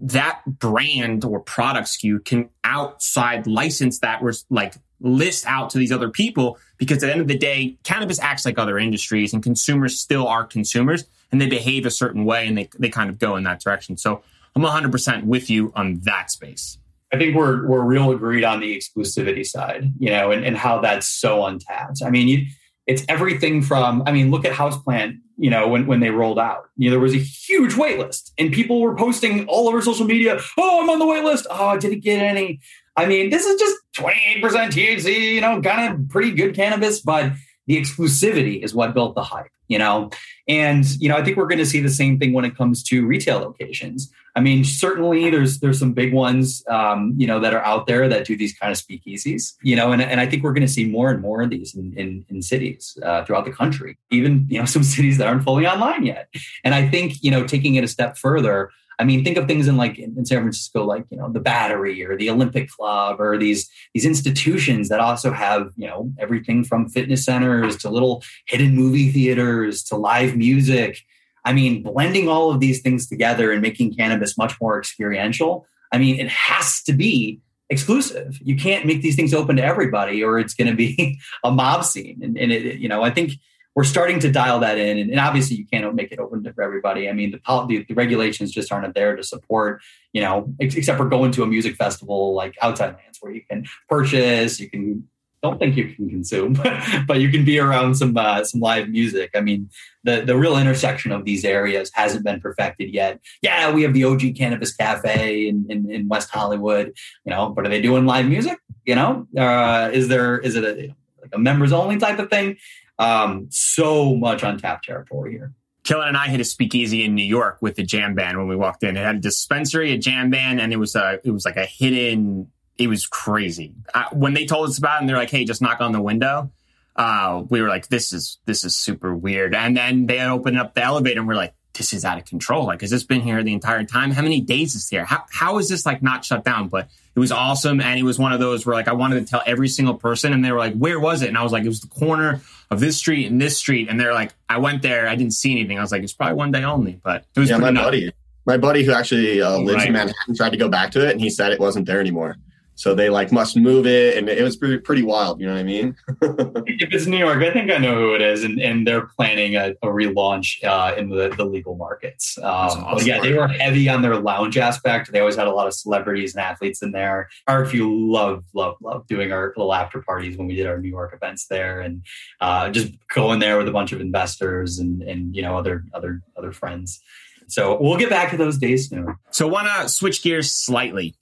[0.00, 5.92] that brand or product SKU can outside license that was like list out to these
[5.92, 9.42] other people because at the end of the day, cannabis acts like other industries and
[9.42, 13.18] consumers still are consumers and they behave a certain way and they, they kind of
[13.18, 13.98] go in that direction.
[13.98, 14.22] So
[14.56, 16.78] I'm 100% with you on that space.
[17.12, 20.80] I think we're, we're real agreed on the exclusivity side, you know, and, and how
[20.80, 22.02] that's so untapped.
[22.04, 22.46] I mean, you,
[22.86, 26.64] it's everything from, I mean, look at Houseplant, you know, when, when they rolled out.
[26.76, 30.06] You know, there was a huge wait list and people were posting all over social
[30.06, 31.46] media, oh, I'm on the wait list.
[31.50, 32.60] Ah, oh, I didn't get any.
[32.96, 37.32] I mean, this is just 28% THC, you know, kind of pretty good cannabis, but
[37.66, 39.50] the exclusivity is what built the hype.
[39.68, 40.10] You know?
[40.48, 42.82] And, you know, I think we're going to see the same thing when it comes
[42.84, 44.10] to retail locations.
[44.34, 48.08] I mean, certainly there's there's some big ones, um, you know, that are out there
[48.08, 50.72] that do these kind of speakeasies, you know, and, and I think we're going to
[50.72, 54.46] see more and more of these in, in, in cities uh, throughout the country, even,
[54.48, 56.28] you know, some cities that aren't fully online yet.
[56.64, 59.68] And I think, you know, taking it a step further, I mean, think of things
[59.68, 63.38] in like in San Francisco, like you know the Battery or the Olympic Club or
[63.38, 68.74] these these institutions that also have you know everything from fitness centers to little hidden
[68.74, 71.00] movie theaters to live music.
[71.44, 75.66] I mean, blending all of these things together and making cannabis much more experiential.
[75.92, 78.38] I mean, it has to be exclusive.
[78.42, 81.84] You can't make these things open to everybody, or it's going to be a mob
[81.84, 82.20] scene.
[82.22, 83.32] And, and it, you know, I think
[83.78, 84.98] we're starting to dial that in.
[84.98, 87.08] And, and, obviously, you can't make it open for everybody.
[87.08, 89.80] I mean, the, the, the regulations just aren't there to support,
[90.12, 93.42] you know, ex- except for going to a music festival like outside lands where you
[93.48, 95.08] can purchase, you can.
[95.44, 96.54] Don't think you can consume,
[97.06, 99.30] but you can be around some uh, some live music.
[99.36, 99.70] I mean,
[100.02, 103.20] the the real intersection of these areas hasn't been perfected yet.
[103.42, 106.92] Yeah, we have the OG Cannabis Cafe in, in, in West Hollywood,
[107.24, 108.58] you know, but are they doing live music?
[108.84, 112.56] You know, uh, is there is it a like a members only type of thing?
[112.98, 115.54] Um, so much untapped territory here.
[115.84, 118.56] Kellan and I hit a speakeasy in New York with the jam band when we
[118.56, 118.96] walked in.
[118.96, 121.64] It had a dispensary, a jam band, and it was a it was like a
[121.64, 122.50] hidden.
[122.76, 123.74] It was crazy.
[123.94, 126.02] I, when they told us about it, and they're like, "Hey, just knock on the
[126.02, 126.50] window."
[126.94, 130.74] Uh, we were like, "This is this is super weird." And then they opened up
[130.74, 133.42] the elevator, and we're like, "This is out of control." Like, has this been here
[133.42, 134.10] the entire time?
[134.10, 135.04] How many days is here?
[135.04, 136.68] How how is this like not shut down?
[136.68, 139.30] But it was awesome, and it was one of those where like I wanted to
[139.30, 141.64] tell every single person, and they were like, "Where was it?" And I was like,
[141.64, 143.88] "It was the corner of this street and this street.
[143.88, 145.78] And they're like, I went there, I didn't see anything.
[145.78, 147.86] I was like, it's probably one day only, but it was yeah, my nuts.
[147.86, 148.12] buddy.
[148.46, 149.88] My buddy who actually uh, lives right.
[149.88, 152.36] in Manhattan tried to go back to it, and he said it wasn't there anymore.
[152.78, 155.40] So they like must move it, and it was pretty, pretty wild.
[155.40, 155.96] You know what I mean?
[156.22, 159.56] if it's New York, I think I know who it is, and, and they're planning
[159.56, 162.38] a, a relaunch uh, in the, the legal markets.
[162.38, 163.04] Um, awesome.
[163.04, 165.10] Yeah, they were heavy on their lounge aspect.
[165.10, 167.28] They always had a lot of celebrities and athletes in there.
[167.48, 171.12] ArcView loved, loved, loved doing our little after parties when we did our New York
[171.12, 172.06] events there, and
[172.40, 176.22] uh, just going there with a bunch of investors and and you know other other
[176.36, 177.00] other friends.
[177.48, 179.16] So we'll get back to those days soon.
[179.30, 181.16] So, want to switch gears slightly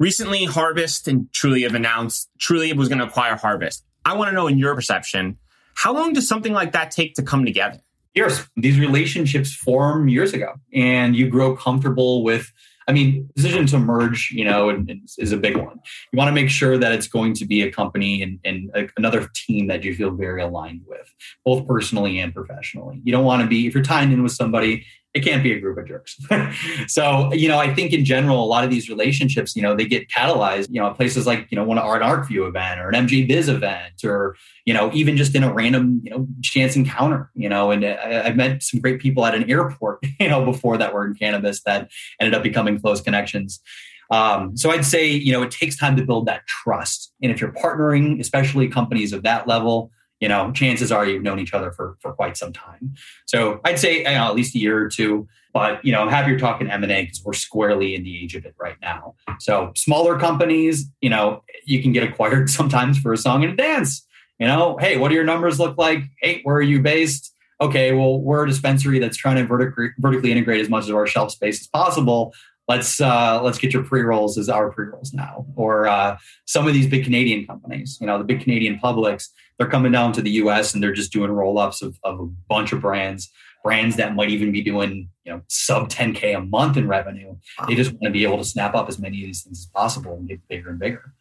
[0.00, 3.84] Recently, Harvest and Trulieve have announced Trulieve was going to acquire Harvest.
[4.06, 5.36] I want to know, in your perception,
[5.74, 7.78] how long does something like that take to come together?
[8.14, 8.48] Years.
[8.56, 12.50] These relationships form years ago, and you grow comfortable with.
[12.88, 14.84] I mean, decision to merge, you know,
[15.18, 15.78] is a big one.
[16.12, 18.88] You want to make sure that it's going to be a company and, and a,
[18.96, 23.00] another team that you feel very aligned with, both personally and professionally.
[23.04, 25.58] You don't want to be if you're tying in with somebody it can't be a
[25.58, 26.20] group of jerks.
[26.86, 29.84] so, you know, I think in general, a lot of these relationships, you know, they
[29.84, 33.26] get catalyzed, you know, places like, you know, one of ArcView event or an MJ
[33.26, 37.48] Biz event, or, you know, even just in a random, you know, chance encounter, you
[37.48, 40.94] know, and I, have met some great people at an airport, you know, before that
[40.94, 43.60] were in cannabis that ended up becoming close connections.
[44.12, 47.12] Um, so I'd say, you know, it takes time to build that trust.
[47.22, 49.90] And if you're partnering, especially companies of that level,
[50.20, 52.94] you know, chances are you've known each other for for quite some time.
[53.26, 55.26] So I'd say you know, at least a year or two.
[55.52, 58.22] But you know, I'm happy you're talking M and A because we're squarely in the
[58.22, 59.14] age of it right now.
[59.40, 63.56] So smaller companies, you know, you can get acquired sometimes for a song and a
[63.56, 64.06] dance.
[64.38, 66.02] You know, hey, what do your numbers look like?
[66.22, 67.34] Hey, where are you based?
[67.60, 71.06] Okay, well, we're a dispensary that's trying to vertic- vertically integrate as much of our
[71.06, 72.32] shelf space as possible
[72.70, 75.44] let's uh, let's get your pre rolls as our pre rolls now.
[75.56, 79.28] Or uh, some of these big Canadian companies, you know, the big Canadian publics,
[79.58, 80.72] they're coming down to the U.S.
[80.72, 83.28] and they're just doing roll ups of, of a bunch of brands,
[83.64, 87.34] brands that might even be doing you know sub 10k a month in revenue.
[87.66, 89.66] They just want to be able to snap up as many of these things as
[89.66, 91.12] possible and get bigger and bigger.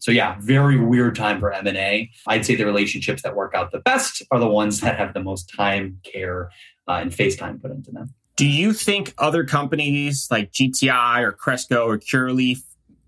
[0.00, 2.10] So yeah, very weird time for M&A.
[2.28, 5.20] I'd say the relationships that work out the best are the ones that have the
[5.20, 6.50] most time, care,
[6.86, 8.14] uh, and face time put into them.
[8.38, 12.62] Do you think other companies like GTI or Cresco or Curaleaf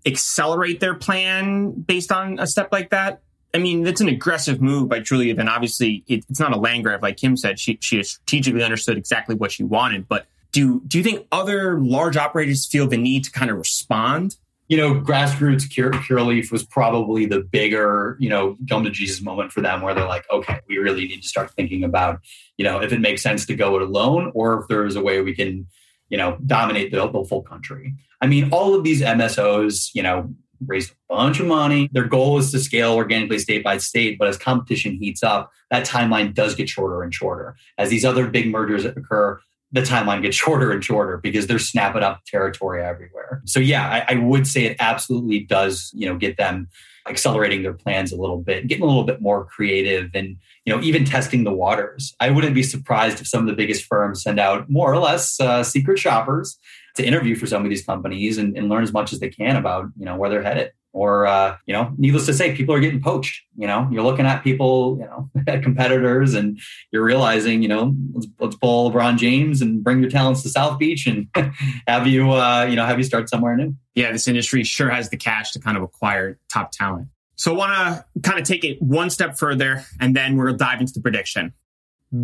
[0.05, 3.21] accelerate their plan based on a step like that?
[3.53, 6.83] I mean, it's an aggressive move by Trulieve, and obviously it, it's not a land
[6.83, 7.59] grab, like Kim said.
[7.59, 10.09] She she strategically understood exactly what she wanted.
[10.09, 14.35] But do do you think other large operators feel the need to kind of respond?
[14.71, 19.51] You know, grassroots Cure, Curaleaf was probably the bigger, you know, come to Jesus moment
[19.51, 22.21] for them where they're like, okay, we really need to start thinking about,
[22.55, 25.19] you know, if it makes sense to go it alone or if there's a way
[25.19, 25.67] we can,
[26.07, 27.95] you know, dominate the, the full country.
[28.21, 30.33] I mean, all of these MSOs, you know,
[30.65, 31.89] raised a bunch of money.
[31.91, 35.85] Their goal is to scale organically state by state, but as competition heats up, that
[35.85, 37.57] timeline does get shorter and shorter.
[37.77, 42.03] As these other big mergers occur, the timeline gets shorter and shorter because they're snapping
[42.03, 43.41] up territory everywhere.
[43.45, 46.67] So yeah, I, I, would say it absolutely does, you know, get them
[47.07, 50.81] accelerating their plans a little bit, getting a little bit more creative and, you know,
[50.81, 52.13] even testing the waters.
[52.19, 55.39] I wouldn't be surprised if some of the biggest firms send out more or less
[55.39, 56.59] uh, secret shoppers
[56.95, 59.55] to interview for some of these companies and, and learn as much as they can
[59.55, 62.79] about, you know, where they're headed or uh, you know needless to say people are
[62.79, 63.87] getting poached you know?
[63.91, 66.59] You're looking at people you know at competitors and
[66.91, 70.79] you're realizing you know let's, let's pull lebron james and bring your talents to south
[70.79, 71.27] beach and
[71.87, 73.75] have you uh, you know have you start somewhere new.
[73.95, 77.07] Yeah this industry sure has the cash to kind of acquire top talent.
[77.35, 80.79] So i want to kind of take it one step further and then we'll dive
[80.79, 81.53] into the prediction.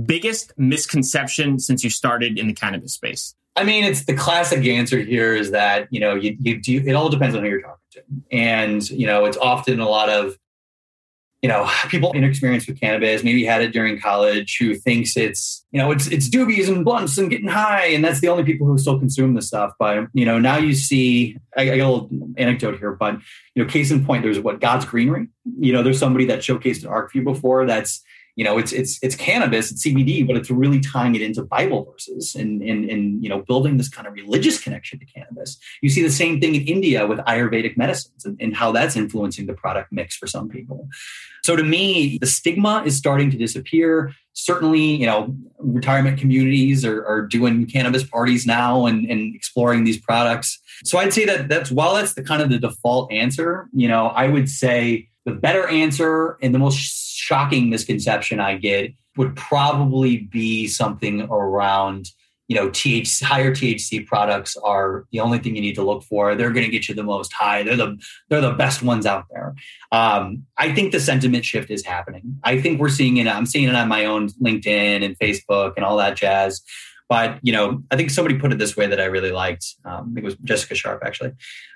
[0.05, 4.99] Biggest misconception since you started in the cannabis space I mean, it's the classic answer
[4.99, 7.75] here is that, you know, you, you do, it all depends on who you're talking
[7.93, 8.03] to.
[8.31, 10.37] And, you know, it's often a lot of,
[11.41, 15.79] you know, people inexperienced with cannabis, maybe had it during college, who thinks it's, you
[15.79, 18.77] know, it's it's doobies and blunts and getting high, and that's the only people who
[18.77, 19.73] still consume this stuff.
[19.79, 23.15] But you know, now you see, I, I got a little anecdote here, but
[23.55, 25.27] you know, case in point, there's what God's Greenery.
[25.59, 28.03] You know, there's somebody that showcased an ArcView before that's
[28.37, 31.83] you know it's it's it's cannabis it's cbd but it's really tying it into bible
[31.91, 35.57] verses and and and you know building this kind of religious connection to cannabis.
[35.81, 39.47] You see the same thing in india with ayurvedic medicines and, and how that's influencing
[39.47, 40.87] the product mix for some people.
[41.43, 44.13] So to me the stigma is starting to disappear.
[44.33, 49.99] Certainly you know retirement communities are, are doing cannabis parties now and, and exploring these
[49.99, 50.59] products.
[50.83, 54.07] So i'd say that that's while that's the kind of the default answer you know
[54.07, 60.17] i would say the better answer and the most shocking misconception I get would probably
[60.17, 62.11] be something around
[62.47, 66.35] you know THC, higher THC products are the only thing you need to look for.
[66.35, 67.63] They're going to get you the most high.
[67.63, 67.97] They're the
[68.29, 69.53] they're the best ones out there.
[69.91, 72.39] Um, I think the sentiment shift is happening.
[72.43, 73.27] I think we're seeing it.
[73.27, 76.61] I'm seeing it on my own LinkedIn and Facebook and all that jazz.
[77.09, 79.65] But you know, I think somebody put it this way that I really liked.
[79.83, 81.33] Um, I think it was Jessica Sharp actually.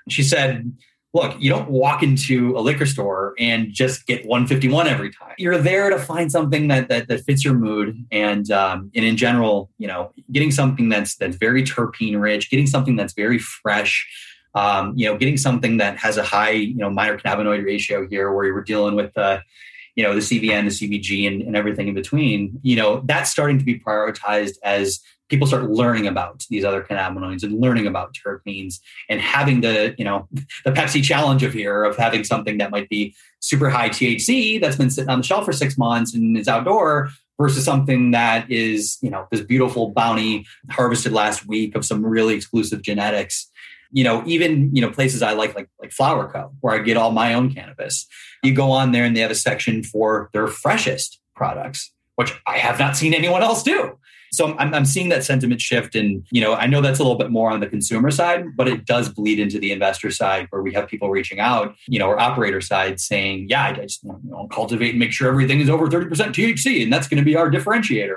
[0.08, 0.72] She said
[1.14, 5.34] look, you don't walk into a liquor store and just get 151 every time.
[5.38, 9.16] You're there to find something that that, that fits your mood, and um, and in
[9.16, 14.08] general, you know, getting something that's that's very terpene rich, getting something that's very fresh.
[14.54, 18.32] Um, you know, getting something that has a high, you know, minor cannabinoid ratio here,
[18.32, 19.42] where you're dealing with the,
[19.96, 22.60] you know, the CBN, the CBG, and, and everything in between.
[22.62, 25.00] You know, that's starting to be prioritized as
[25.32, 30.04] people start learning about these other cannabinoids and learning about terpenes and having the you
[30.04, 30.28] know
[30.64, 34.76] the pepsi challenge of here of having something that might be super high thc that's
[34.76, 37.10] been sitting on the shelf for six months and is outdoor
[37.42, 42.34] versus something that is you know this beautiful bounty harvested last week of some really
[42.34, 43.50] exclusive genetics.
[43.90, 46.96] You know even you know places i like like like flower co where i get
[46.96, 48.06] all my own cannabis.
[48.42, 52.58] You go on there and they have a section for their freshest products which i
[52.58, 53.98] have not seen anyone else do
[54.32, 55.94] so I'm, I'm seeing that sentiment shift.
[55.94, 58.66] And, you know, I know that's a little bit more on the consumer side, but
[58.66, 62.08] it does bleed into the investor side where we have people reaching out, you know,
[62.08, 65.68] or operator side saying, yeah, I just want to cultivate and make sure everything is
[65.68, 66.82] over 30% THC.
[66.82, 68.16] And that's going to be our differentiator.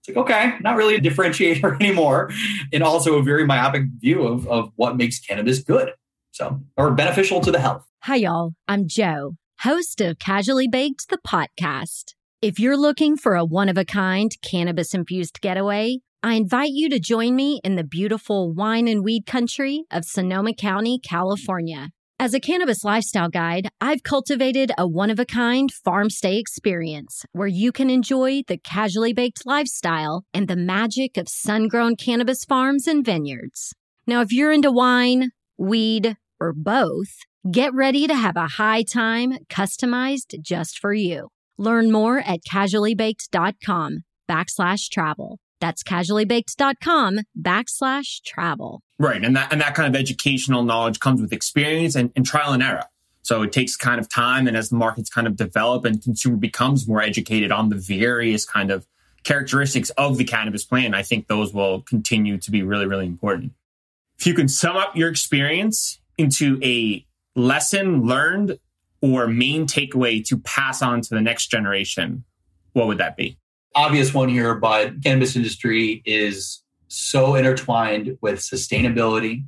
[0.00, 2.30] It's like, okay, not really a differentiator anymore.
[2.72, 5.92] And also a very myopic view of, of what makes cannabis good.
[6.30, 7.86] So, or beneficial to the health.
[8.04, 8.54] Hi, y'all.
[8.66, 12.14] I'm Joe, host of Casually Baked, the podcast.
[12.42, 16.90] If you're looking for a one of a kind cannabis infused getaway, I invite you
[16.90, 21.90] to join me in the beautiful wine and weed country of Sonoma County, California.
[22.18, 27.24] As a cannabis lifestyle guide, I've cultivated a one of a kind farm stay experience
[27.30, 32.44] where you can enjoy the casually baked lifestyle and the magic of sun grown cannabis
[32.44, 33.72] farms and vineyards.
[34.04, 39.34] Now, if you're into wine, weed, or both, get ready to have a high time
[39.48, 41.28] customized just for you.
[41.58, 45.38] Learn more at casuallybaked.com backslash travel.
[45.60, 48.82] That's casuallybaked.com backslash travel.
[48.98, 49.24] Right.
[49.24, 52.62] And that, and that kind of educational knowledge comes with experience and, and trial and
[52.62, 52.84] error.
[53.22, 54.48] So it takes kind of time.
[54.48, 58.44] And as the markets kind of develop and consumer becomes more educated on the various
[58.44, 58.86] kind of
[59.22, 63.52] characteristics of the cannabis plant, I think those will continue to be really, really important.
[64.18, 68.58] If you can sum up your experience into a lesson learned
[69.02, 72.24] or main takeaway to pass on to the next generation,
[72.72, 73.36] what would that be?
[73.74, 79.44] Obvious one here, but cannabis industry is so intertwined with sustainability,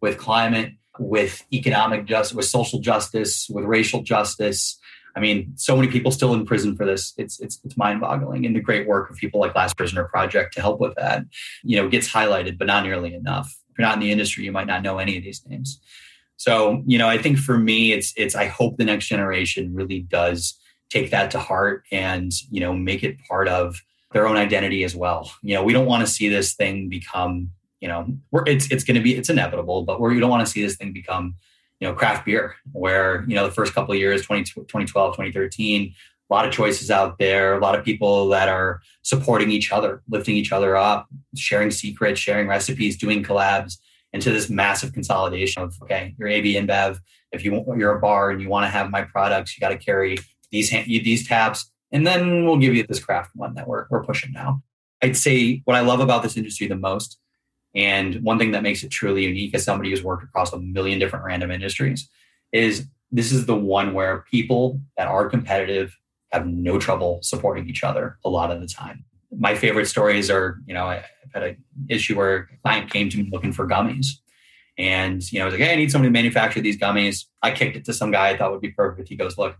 [0.00, 4.78] with climate, with economic justice, with social justice, with racial justice.
[5.14, 7.14] I mean, so many people still in prison for this.
[7.16, 8.44] It's it's it's mind-boggling.
[8.44, 11.24] And the great work of people like Last Prisoner Project to help with that,
[11.62, 13.54] you know, gets highlighted, but not nearly enough.
[13.70, 15.80] If you're not in the industry, you might not know any of these names.
[16.36, 20.00] So, you know, I think for me, it's it's I hope the next generation really
[20.00, 20.58] does
[20.90, 23.82] take that to heart and you know make it part of
[24.12, 25.32] their own identity as well.
[25.42, 28.06] You know, we don't want to see this thing become you know
[28.46, 30.92] it's it's going to be it's inevitable, but we don't want to see this thing
[30.92, 31.34] become
[31.80, 35.94] you know, craft beer, where, you know, the first couple of years, 20, 2012, 2013,
[36.28, 40.02] a lot of choices out there, a lot of people that are supporting each other,
[40.08, 41.06] lifting each other up,
[41.36, 43.78] sharing secrets, sharing recipes, doing collabs
[44.12, 46.98] into this massive consolidation of, okay, you're AB InBev.
[47.32, 49.78] If you, you're a bar and you want to have my products, you got to
[49.78, 50.18] carry
[50.50, 54.32] these, these taps, and then we'll give you this craft one that we're, we're pushing
[54.32, 54.62] now.
[55.02, 57.18] I'd say what I love about this industry the most,
[57.74, 60.98] and one thing that makes it truly unique as somebody who's worked across a million
[60.98, 62.08] different random industries,
[62.52, 65.96] is this is the one where people that are competitive
[66.32, 69.04] have no trouble supporting each other a lot of the time.
[69.36, 73.18] My favorite stories are, you know, I've had an issue where a client came to
[73.18, 74.06] me looking for gummies.
[74.78, 77.24] And, you know, I was like, hey, I need somebody to manufacture these gummies.
[77.42, 79.08] I kicked it to some guy I thought would be perfect.
[79.08, 79.56] He goes, look,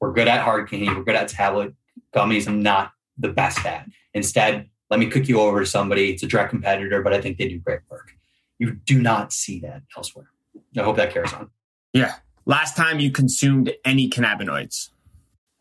[0.00, 1.74] we're good at hard candy, we're good at tablet
[2.14, 2.46] gummies.
[2.46, 3.86] I'm not the best at.
[4.14, 6.10] Instead, let me cook you over to somebody.
[6.10, 8.12] It's a direct competitor, but I think they do great work.
[8.58, 10.30] You do not see that elsewhere.
[10.76, 11.50] I hope that carries on.
[11.92, 12.14] Yeah.
[12.44, 14.90] Last time you consumed any cannabinoids?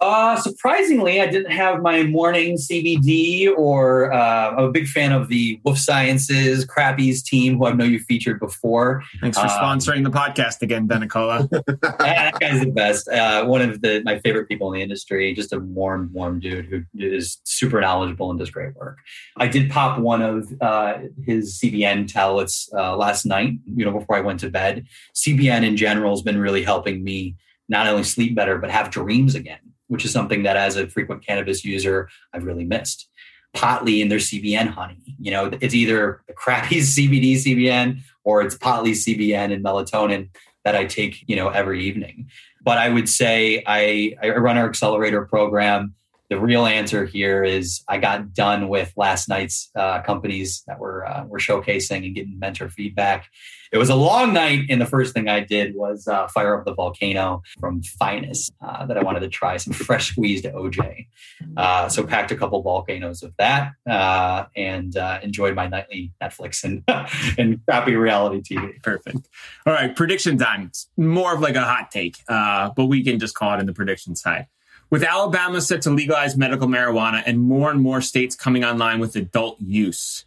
[0.01, 5.27] Uh, surprisingly, I didn't have my morning CBD, or uh, I'm a big fan of
[5.27, 9.03] the Wolf Sciences Crappies team, who I know you featured before.
[9.19, 11.49] Thanks for um, sponsoring the podcast again, Denicola.
[11.99, 13.09] that guy's the best.
[13.09, 15.33] Uh, one of the my favorite people in the industry.
[15.33, 18.99] Just a warm, warm dude who is super knowledgeable and does great work.
[19.35, 23.59] I did pop one of uh, his CBN tablets uh, last night.
[23.65, 24.85] You know, before I went to bed.
[25.13, 27.35] CBN in general has been really helping me
[27.67, 29.59] not only sleep better but have dreams again
[29.89, 33.09] which is something that as a frequent cannabis user, I've really missed.
[33.55, 35.15] Potli and their CBN honey.
[35.19, 40.29] You know, it's either the crappy CBD CBN or it's Potli CBN and melatonin
[40.63, 42.29] that I take, you know, every evening.
[42.61, 45.95] But I would say I, I run our accelerator program.
[46.30, 51.07] The real answer here is I got done with last night's uh, companies that were
[51.07, 53.27] uh, were showcasing and getting mentor feedback,
[53.71, 56.65] it was a long night, and the first thing I did was uh, fire up
[56.65, 61.07] the volcano from Finest uh, that I wanted to try some fresh squeezed OJ.
[61.55, 66.84] Uh, so packed a couple volcanoes of that uh, and enjoyed my nightly Netflix and
[67.38, 68.82] and crappy reality TV.
[68.82, 69.27] Perfect.
[69.65, 70.63] All right, prediction time.
[70.63, 73.73] It's more of like a hot take, but we can just call it in the
[73.73, 74.47] prediction side.
[74.89, 79.15] With Alabama set to legalize medical marijuana and more and more states coming online with
[79.15, 80.25] adult use,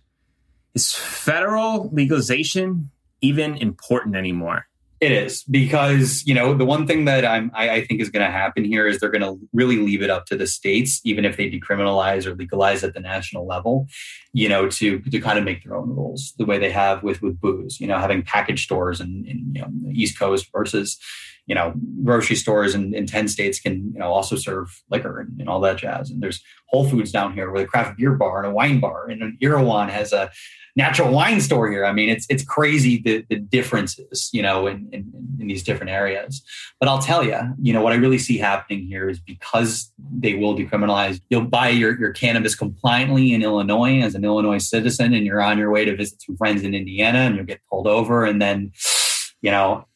[0.75, 2.91] is federal legalization
[3.21, 4.69] even important anymore?
[5.03, 8.25] It is because you know the one thing that I'm I, I think is going
[8.25, 11.25] to happen here is they're going to really leave it up to the states, even
[11.25, 13.89] if they decriminalize or legalize at the national level,
[14.33, 17.21] you know, to to kind of make their own rules the way they have with
[17.21, 17.81] with booze.
[17.81, 21.01] You know, having package stores in, in you know, the East Coast versus
[21.47, 21.75] you know
[22.05, 25.59] grocery stores in, in 10 states can you know also serve liquor and, and, all
[25.59, 28.55] that jazz and there's whole foods down here with a craft beer bar and a
[28.55, 30.31] wine bar and an Erewhon has a
[30.75, 31.85] natural wine store here.
[31.85, 35.91] I mean, it's it's crazy the, the differences, you know, in, in, in these different
[35.91, 36.43] areas.
[36.81, 40.35] But I'll tell you, you know, what I really see happening here is because they
[40.35, 45.27] will decriminalize, you'll buy your, your cannabis compliantly in Illinois as an Illinois citizen, and
[45.27, 48.25] you're on your way to visit some friends in Indiana, and you'll get pulled over,
[48.25, 48.73] and then,
[49.43, 49.87] you know,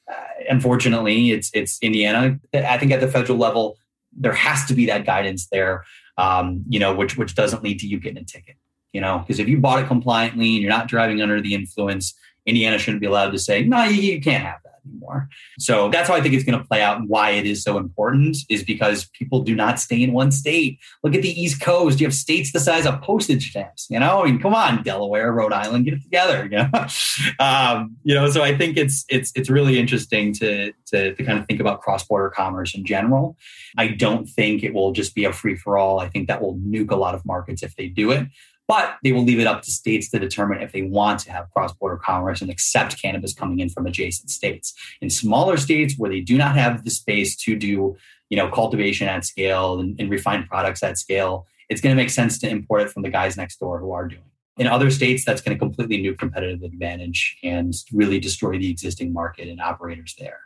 [0.49, 2.39] unfortunately, it's it's Indiana.
[2.55, 3.79] I think at the federal level,
[4.13, 5.85] there has to be that guidance there,
[6.19, 8.57] um, you know, which which doesn't lead to you getting a ticket
[8.97, 12.15] you know, because if you bought it compliantly and you're not driving under the influence,
[12.47, 15.29] Indiana shouldn't be allowed to say, no, you, you can't have that anymore.
[15.59, 17.77] So that's how I think it's going to play out and why it is so
[17.77, 20.79] important is because people do not stay in one state.
[21.05, 22.01] Look at the East Coast.
[22.01, 25.31] You have states the size of postage stamps, you know, I mean, come on, Delaware,
[25.31, 26.87] Rhode Island, get it together, you know?
[27.39, 31.39] um, you know, so I think it's, it's, it's really interesting to, to, to kind
[31.39, 33.37] of think about cross-border commerce in general.
[33.77, 36.01] I don't think it will just be a free for all.
[36.01, 38.27] I think that will nuke a lot of markets if they do it
[38.69, 41.51] but they will leave it up to states to determine if they want to have
[41.53, 44.75] cross border commerce and accept cannabis coming in from adjacent states.
[45.01, 47.97] In smaller states where they do not have the space to do
[48.29, 52.11] you know, cultivation at scale and, and refined products at scale, it's going to make
[52.11, 54.63] sense to import it from the guys next door who are doing it.
[54.63, 59.13] In other states, that's going to completely new competitive advantage and really destroy the existing
[59.13, 60.41] market and operators there.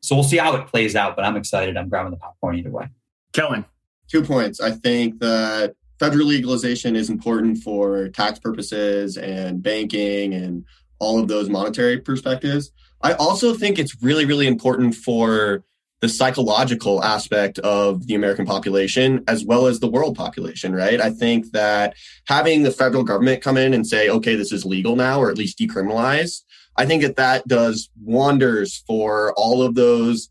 [0.00, 1.76] So we'll see how it plays out, but I'm excited.
[1.76, 2.88] I'm grabbing the popcorn either way.
[3.32, 3.64] Kellan.
[4.06, 4.60] Two points.
[4.60, 10.64] I think that federal legalization is important for tax purposes and banking and
[10.98, 12.70] all of those monetary perspectives.
[13.02, 15.64] I also think it's really, really important for
[16.00, 21.00] the psychological aspect of the American population as well as the world population, right?
[21.00, 21.94] I think that
[22.26, 25.38] having the federal government come in and say, okay, this is legal now, or at
[25.38, 26.42] least decriminalized,
[26.76, 30.30] I think that that does wonders for all of those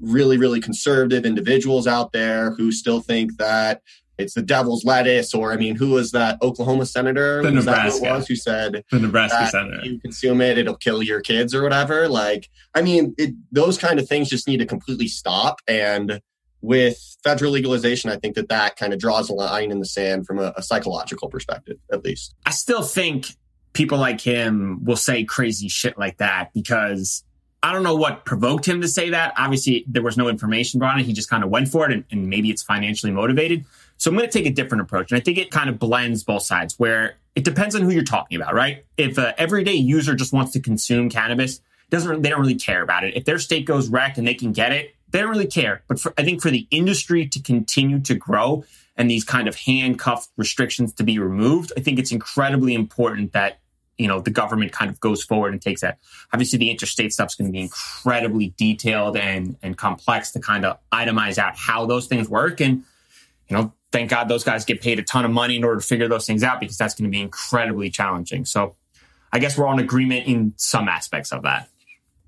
[0.00, 3.82] really, really conservative individuals out there who still think that
[4.18, 7.42] it's the devil's lettuce, or I mean, who was that Oklahoma senator?
[7.42, 8.00] The was Nebraska.
[8.00, 9.84] That who, was, who said the Nebraska that senator.
[9.84, 12.08] you consume it, it'll kill your kids or whatever.
[12.08, 15.60] Like, I mean, it, those kind of things just need to completely stop.
[15.68, 16.20] And
[16.62, 20.26] with federal legalization, I think that that kind of draws a line in the sand
[20.26, 22.34] from a, a psychological perspective, at least.
[22.46, 23.28] I still think
[23.72, 27.22] people like him will say crazy shit like that because
[27.62, 29.34] I don't know what provoked him to say that.
[29.36, 31.06] Obviously, there was no information brought it.
[31.06, 33.64] He just kind of went for it, and, and maybe it's financially motivated.
[33.98, 35.10] So I'm going to take a different approach.
[35.10, 38.04] And I think it kind of blends both sides where it depends on who you're
[38.04, 38.84] talking about, right?
[38.96, 42.82] If uh, an everyday user just wants to consume cannabis, doesn't they don't really care
[42.82, 43.16] about it.
[43.16, 45.82] If their state goes wrecked and they can get it, they don't really care.
[45.86, 48.64] But for, I think for the industry to continue to grow
[48.96, 53.60] and these kind of handcuffed restrictions to be removed, I think it's incredibly important that
[53.98, 55.98] you know the government kind of goes forward and takes that.
[56.32, 60.78] Obviously, the interstate stuff's going to be incredibly detailed and and complex to kind of
[60.92, 62.60] itemize out how those things work.
[62.60, 62.84] And
[63.48, 65.86] you know, thank God those guys get paid a ton of money in order to
[65.86, 68.44] figure those things out because that's going to be incredibly challenging.
[68.44, 68.76] So,
[69.32, 71.68] I guess we're on agreement in some aspects of that.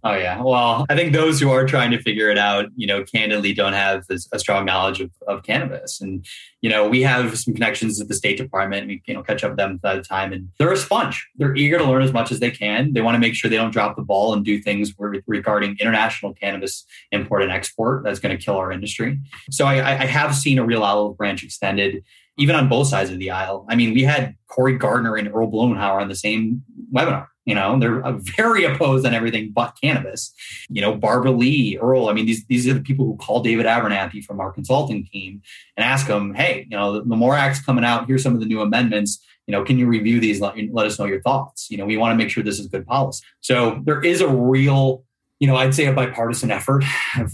[0.09, 0.41] Oh yeah.
[0.41, 3.75] Well, I think those who are trying to figure it out, you know, candidly don't
[3.75, 6.01] have a strong knowledge of, of cannabis.
[6.01, 6.25] And,
[6.63, 8.87] you know, we have some connections at the State Department.
[8.87, 11.29] We, you know, catch up with them at the time and they're a sponge.
[11.37, 12.95] They're eager to learn as much as they can.
[12.95, 14.95] They want to make sure they don't drop the ball and do things
[15.27, 18.03] regarding international cannabis import and export.
[18.03, 19.21] That's going to kill our industry.
[19.51, 22.03] So I, I have seen a real olive branch extended
[22.39, 23.67] even on both sides of the aisle.
[23.69, 26.63] I mean, we had Cory Gardner and Earl Blumenauer on the same
[26.95, 27.27] webinar.
[27.49, 28.03] You know, they're
[28.37, 30.35] very opposed on everything but cannabis.
[30.69, 32.11] You know, Barbara Lee, Earl.
[32.11, 35.41] I mean, these these are the people who call David Abernathy from our consulting team
[35.75, 38.07] and ask him, "Hey, you know, the, the MORE Act's coming out.
[38.07, 39.25] Here's some of the new amendments.
[39.47, 40.43] You know, can you review these?
[40.43, 41.71] Let, let us know your thoughts.
[41.71, 43.25] You know, we want to make sure this is good policy.
[43.41, 45.05] So there is a real
[45.41, 46.85] you know, I'd say a bipartisan effort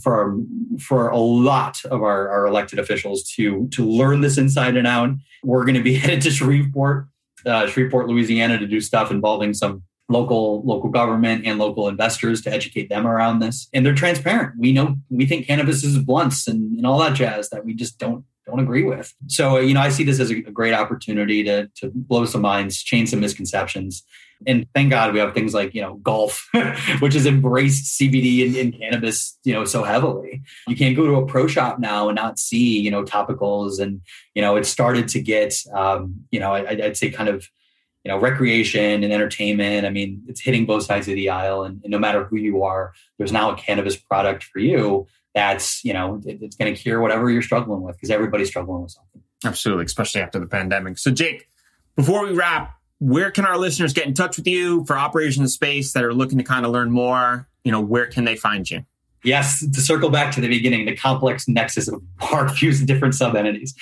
[0.01, 0.39] for
[0.79, 5.11] for a lot of our, our elected officials to to learn this inside and out.
[5.43, 7.09] We're going to be headed to Shreveport,
[7.45, 12.53] uh, Shreveport, Louisiana, to do stuff involving some local local government and local investors to
[12.53, 13.69] educate them around this.
[13.73, 14.55] And they're transparent.
[14.59, 17.99] We know we think cannabis is blunts and, and all that jazz that we just
[17.99, 19.15] don't don't agree with.
[19.29, 22.83] So, you know, I see this as a great opportunity to to blow some minds,
[22.83, 24.05] change some misconceptions.
[24.47, 26.49] And thank God we have things like, you know, golf,
[27.01, 30.43] which has embraced CBD and, and, cannabis, you know, so heavily.
[30.69, 33.81] You can't go to a pro shop now and not see, you know, topicals.
[33.81, 34.03] And,
[34.35, 37.49] you know, it started to get, um, you know, I, I'd say kind of,
[38.05, 39.87] you know, recreation and entertainment.
[39.87, 41.63] I mean, it's hitting both sides of the aisle.
[41.63, 45.85] And, and no matter who you are, there's now a cannabis product for you that's,
[45.85, 48.93] you know, it, it's going to cure whatever you're struggling with because everybody's struggling with
[48.93, 49.23] something.
[49.45, 50.99] Absolutely, especially after the pandemic.
[50.99, 51.49] So, Jake,
[51.97, 55.93] before we wrap, where can our listeners get in touch with you for operations space
[55.93, 57.49] that are looking to kind of learn more?
[57.65, 58.85] You know, where can they find you?
[59.25, 63.75] Yes, to circle back to the beginning, the complex nexus of ArcView's different sub entities.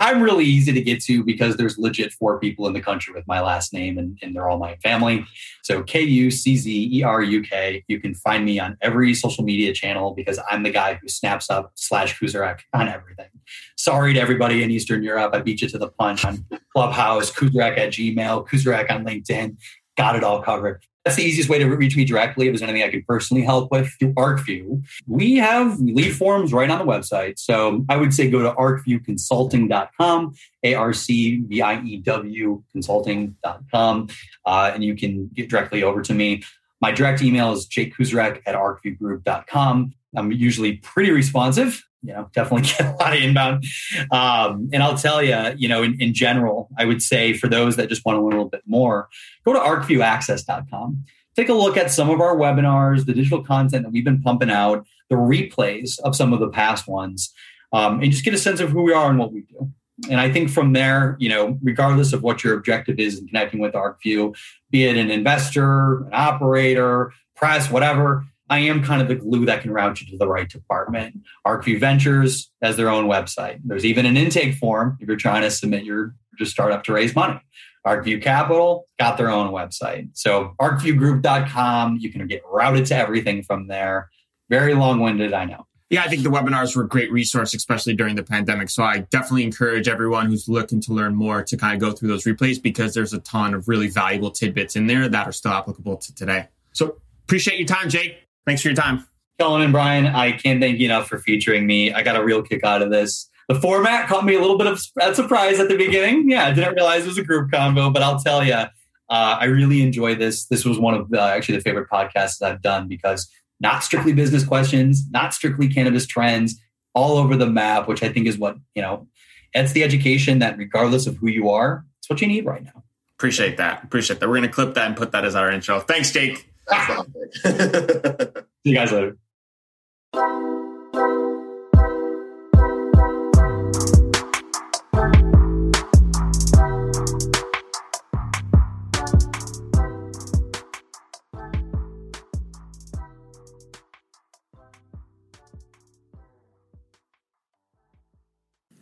[0.00, 3.26] I'm really easy to get to because there's legit four people in the country with
[3.28, 5.24] my last name and, and they're all my family.
[5.62, 7.84] So K U C Z E R U K.
[7.86, 11.48] You can find me on every social media channel because I'm the guy who snaps
[11.48, 13.28] up slash Kuczeruk on everything.
[13.76, 15.32] Sorry to everybody in Eastern Europe.
[15.32, 16.44] I beat you to the punch on
[16.74, 19.56] Clubhouse, Kuczeruk at Gmail, Kuczeruk on LinkedIn.
[19.96, 20.82] Got it all covered.
[21.08, 22.48] That's the easiest way to reach me directly.
[22.48, 26.68] If there's anything I could personally help with through ArcView, we have lead forms right
[26.68, 27.38] on the website.
[27.38, 30.34] So I would say go to arcviewconsulting.com,
[30.64, 34.08] A R C V I E W consulting.com,
[34.44, 36.42] uh, and you can get directly over to me.
[36.82, 39.94] My direct email is jakekuczeruk at arcviewgroup.com.
[40.16, 43.64] I'm usually pretty responsive you know, definitely get a lot of inbound.
[44.10, 47.76] Um, and I'll tell you, you know, in, in general, I would say for those
[47.76, 49.08] that just want to learn a little bit more,
[49.44, 51.04] go to arcviewaccess.com.
[51.36, 54.50] Take a look at some of our webinars, the digital content that we've been pumping
[54.50, 57.32] out, the replays of some of the past ones,
[57.72, 59.70] um, and just get a sense of who we are and what we do.
[60.10, 63.60] And I think from there, you know, regardless of what your objective is in connecting
[63.60, 64.36] with ArcView,
[64.70, 69.62] be it an investor, an operator, press, whatever, I am kind of the glue that
[69.62, 71.20] can route you to the right department.
[71.46, 73.60] ArcView Ventures has their own website.
[73.64, 77.14] There's even an intake form if you're trying to submit your just startup to raise
[77.14, 77.40] money.
[77.86, 80.10] ArcView Capital got their own website.
[80.14, 84.10] So arcviewgroup.com, you can get routed to everything from there.
[84.48, 85.66] Very long-winded, I know.
[85.90, 88.68] Yeah, I think the webinars were a great resource, especially during the pandemic.
[88.68, 92.08] So I definitely encourage everyone who's looking to learn more to kind of go through
[92.08, 95.52] those replays because there's a ton of really valuable tidbits in there that are still
[95.52, 96.48] applicable to today.
[96.72, 98.27] So appreciate your time, Jake.
[98.48, 99.06] Thanks for your time.
[99.38, 101.92] Kellan and Bryan, I can't thank you enough for featuring me.
[101.92, 103.28] I got a real kick out of this.
[103.46, 106.30] The format caught me a little bit of a surprise at the beginning.
[106.30, 108.68] Yeah, I didn't realize it was a group combo, but I'll tell you, uh,
[109.10, 110.46] I really enjoy this.
[110.46, 113.30] This was one of the, actually the favorite podcasts I've done because
[113.60, 116.58] not strictly business questions, not strictly cannabis trends,
[116.94, 119.08] all over the map, which I think is what, you know,
[119.52, 122.82] it's the education that regardless of who you are, it's what you need right now.
[123.18, 123.84] Appreciate that.
[123.84, 124.28] Appreciate that.
[124.28, 125.80] We're going to clip that and put that as our intro.
[125.80, 126.47] Thanks, Jake.
[127.44, 129.16] See you guys later.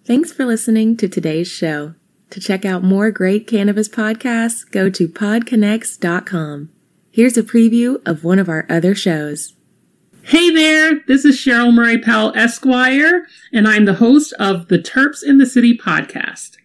[0.07, 1.95] Thanks for listening to today's show.
[2.31, 6.76] To check out more great cannabis podcasts, go to podconnects.com.
[7.17, 9.55] Here's a preview of one of our other shows.
[10.25, 15.23] Hey there, this is Cheryl Murray Powell Esquire, and I'm the host of the Terps
[15.23, 16.59] in the City podcast.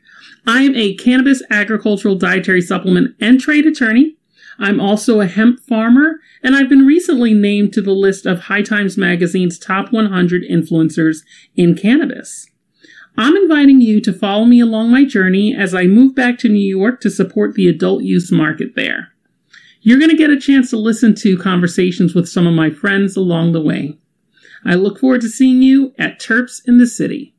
[0.46, 4.18] I am a cannabis agricultural dietary supplement and trade attorney.
[4.60, 8.64] I'm also a hemp farmer, and I've been recently named to the list of High
[8.64, 11.20] Times Magazine's top 100 influencers
[11.56, 12.46] in cannabis.
[13.16, 16.60] I'm inviting you to follow me along my journey as I move back to New
[16.60, 19.11] York to support the adult use market there.
[19.84, 23.18] You're going to get a chance to listen to conversations with some of my friends
[23.18, 23.98] along the way.
[24.64, 27.34] I look forward to seeing you at Terps in the City.